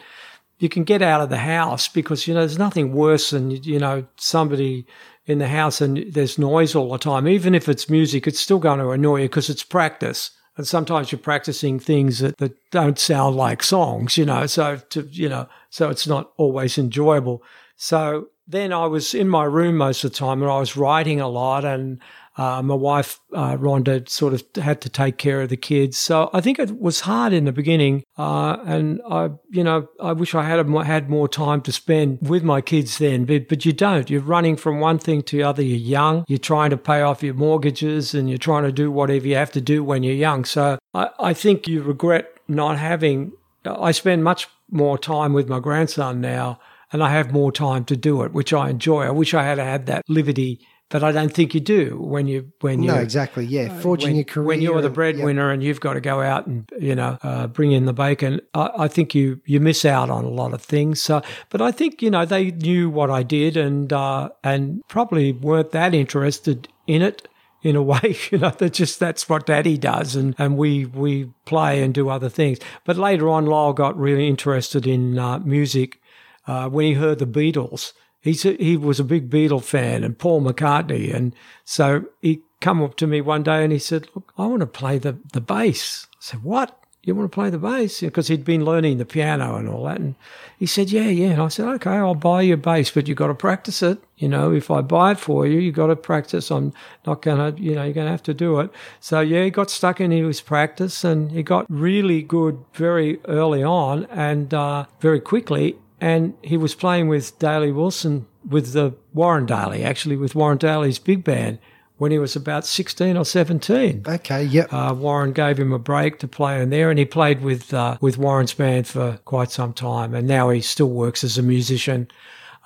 [0.63, 3.77] you can get out of the house because you know there's nothing worse than you
[3.77, 4.87] know somebody
[5.25, 7.27] in the house and there's noise all the time.
[7.27, 10.31] Even if it's music, it's still going to annoy you because it's practice.
[10.55, 14.45] And sometimes you're practicing things that, that don't sound like songs, you know.
[14.45, 17.43] So to you know, so it's not always enjoyable.
[17.75, 21.19] So then I was in my room most of the time and I was writing
[21.19, 21.99] a lot and
[22.35, 25.97] uh, my wife, uh, Rhonda, sort of had to take care of the kids.
[25.97, 28.03] So I think it was hard in the beginning.
[28.17, 32.19] Uh, and I, you know, I wish I had a, had more time to spend
[32.21, 34.09] with my kids then, but, but you don't.
[34.09, 35.61] You're running from one thing to the other.
[35.61, 36.25] You're young.
[36.27, 39.51] You're trying to pay off your mortgages and you're trying to do whatever you have
[39.51, 40.45] to do when you're young.
[40.45, 43.33] So I, I think you regret not having,
[43.65, 46.59] I spend much more time with my grandson now
[46.91, 49.05] and I have more time to do it, which I enjoy.
[49.05, 52.53] I wish I had had that liberty but I don't think you do when you
[52.61, 53.45] when you No, exactly.
[53.47, 54.45] Yeah, forging when, your career.
[54.45, 57.47] when you're the and- breadwinner and you've got to go out and you know uh,
[57.47, 58.41] bring in the bacon.
[58.53, 61.01] I, I think you you miss out on a lot of things.
[61.01, 65.31] So, but I think you know they knew what I did and uh, and probably
[65.31, 67.27] weren't that interested in it.
[67.63, 71.31] In a way, you know, that just that's what Daddy does, and, and we we
[71.45, 72.59] play and do other things.
[72.85, 75.99] But later on, Lyle got really interested in uh, music
[76.45, 77.93] uh, when he heard the Beatles.
[78.23, 81.35] He's a, he was a big Beatle fan and Paul McCartney, and
[81.65, 84.65] so he come up to me one day and he said, "Look, I want to
[84.65, 86.79] play the the bass." I said, "What?
[87.03, 89.99] You want to play the bass?" Because he'd been learning the piano and all that,
[89.99, 90.15] and
[90.57, 93.17] he said, "Yeah, yeah." And I said, "Okay, I'll buy you a bass, but you've
[93.17, 94.01] got to practice it.
[94.15, 96.49] You know, if I buy it for you, you've got to practice.
[96.49, 96.71] I'm
[97.05, 98.71] not gonna, you know, you're gonna have to do it."
[99.01, 103.63] So yeah, he got stuck in his practice, and he got really good very early
[103.63, 109.45] on and uh, very quickly and he was playing with Daly Wilson with the Warren
[109.45, 111.59] Daly, actually with Warren Daly's big band
[111.95, 114.03] when he was about 16 or 17.
[114.05, 114.67] Okay, yep.
[114.73, 117.97] Uh, Warren gave him a break to play in there, and he played with uh,
[118.01, 120.13] with Warren's band for quite some time.
[120.13, 122.09] And now he still works as a musician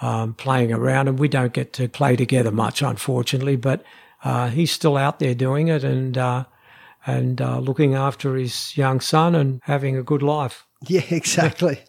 [0.02, 3.56] um, playing around, and we don't get to play together much, unfortunately.
[3.56, 3.84] But
[4.24, 6.46] uh, he's still out there doing it and uh,
[7.06, 10.67] and uh, looking after his young son and having a good life.
[10.88, 11.80] Yeah, exactly.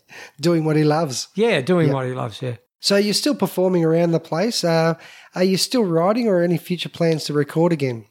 [0.41, 1.29] Doing what he loves.
[1.35, 1.95] Yeah, doing Yep.
[1.95, 2.41] what he loves.
[2.41, 2.57] Yeah.
[2.81, 4.65] So you're still performing around the place.
[4.65, 4.95] Uh,
[5.35, 8.07] are you still writing or any future plans to record again?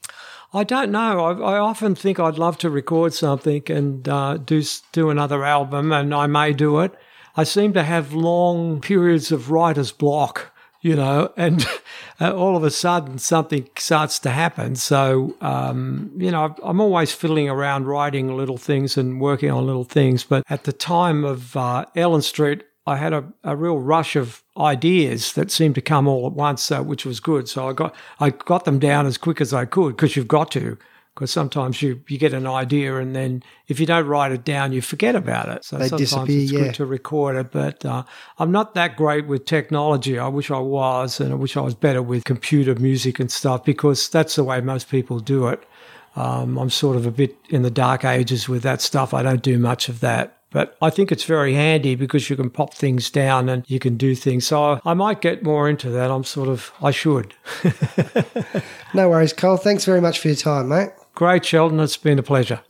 [0.54, 1.20] I don't know.
[1.42, 5.90] I, I often think I'd love to record something and uh, do do another album,
[5.92, 6.92] and I may do it.
[7.36, 11.66] I seem to have long periods of writer's block, you know, and
[12.20, 14.76] uh, all of a sudden something starts to happen.
[14.76, 19.84] So, um, you know, I'm always fiddling around writing little things and working on little
[19.84, 20.24] things.
[20.24, 24.42] But at the time of uh, Ellen Street, I had a, a real rush of
[24.56, 27.46] ideas that seemed to come all at once, uh, which was good.
[27.48, 30.50] So I got I got them down as quick as I could because you've got
[30.52, 30.78] to.
[31.18, 34.70] Because sometimes you, you get an idea and then if you don't write it down,
[34.70, 35.64] you forget about it.
[35.64, 36.60] So They sometimes it's yeah.
[36.60, 37.50] good to record it.
[37.50, 38.04] But uh,
[38.38, 40.16] I'm not that great with technology.
[40.16, 43.64] I wish I was, and I wish I was better with computer music and stuff
[43.64, 45.64] because that's the way most people do it.
[46.14, 49.12] Um, I'm sort of a bit in the dark ages with that stuff.
[49.12, 50.36] I don't do much of that.
[50.50, 53.96] But I think it's very handy because you can pop things down and you can
[53.96, 54.46] do things.
[54.46, 56.12] So I might get more into that.
[56.12, 57.34] I'm sort of, I should.
[58.94, 59.58] No worries, Col.
[59.58, 60.90] Thanks very much for your time, mate.
[61.18, 61.80] Great, Sheldon.
[61.80, 62.60] It's been a pleasure.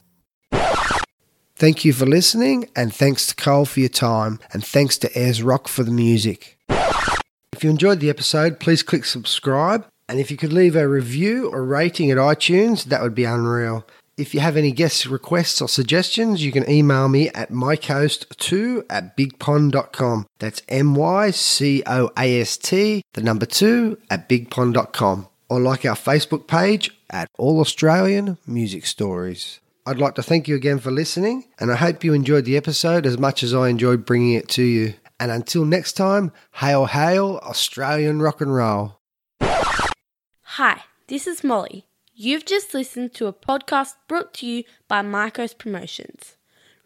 [1.55, 5.43] Thank you for listening, and thanks to Col for your time, and thanks to Ayers
[5.43, 6.57] Rock for the music.
[6.71, 11.51] If you enjoyed the episode, please click subscribe, and if you could leave a review
[11.51, 13.87] or rating at iTunes, that would be unreal.
[14.17, 19.15] If you have any guest requests or suggestions, you can email me at mycoast2 at
[19.15, 20.27] bigpond.com.
[20.39, 25.29] That's M Y C O A S T, the number 2 at bigpond.com.
[25.51, 29.61] Or like our Facebook page at All Australian Music Stories.
[29.87, 33.07] I'd like to thank you again for listening, and I hope you enjoyed the episode
[33.07, 34.95] as much as I enjoyed bringing it to you.
[35.19, 38.99] And until next time, hail, hail, Australian rock and roll.
[39.41, 41.87] Hi, this is Molly.
[42.15, 46.37] You've just listened to a podcast brought to you by Marcos Promotions.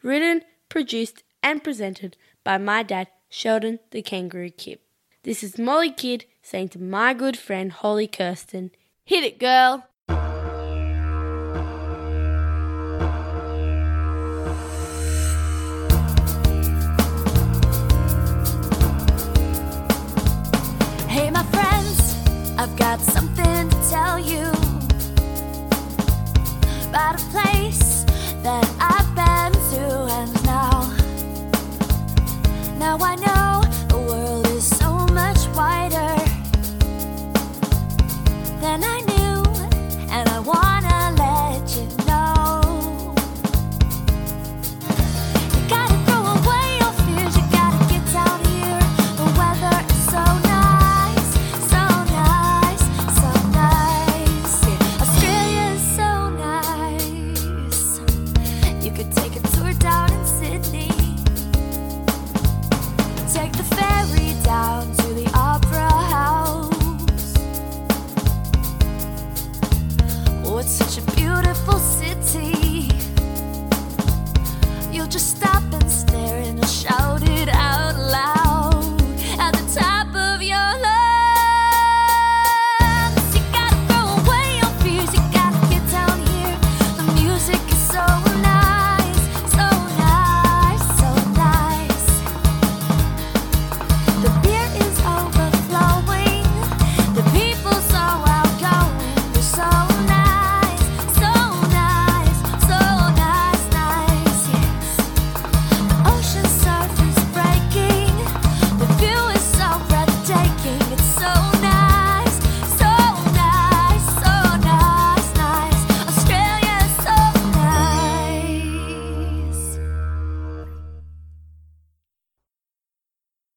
[0.02, 4.78] Written, produced, and presented by my dad, Sheldon the Kangaroo Kid.
[5.24, 8.70] This is Molly Kid saying to my good friend Holly Kirsten,
[9.04, 9.88] Hit it, girl!
[22.62, 24.47] I've got something to tell you
[26.89, 28.05] about a place
[28.44, 29.84] that I've been to,
[30.18, 30.94] and now,
[32.78, 36.14] now I know the world is so much wider
[38.60, 39.01] than I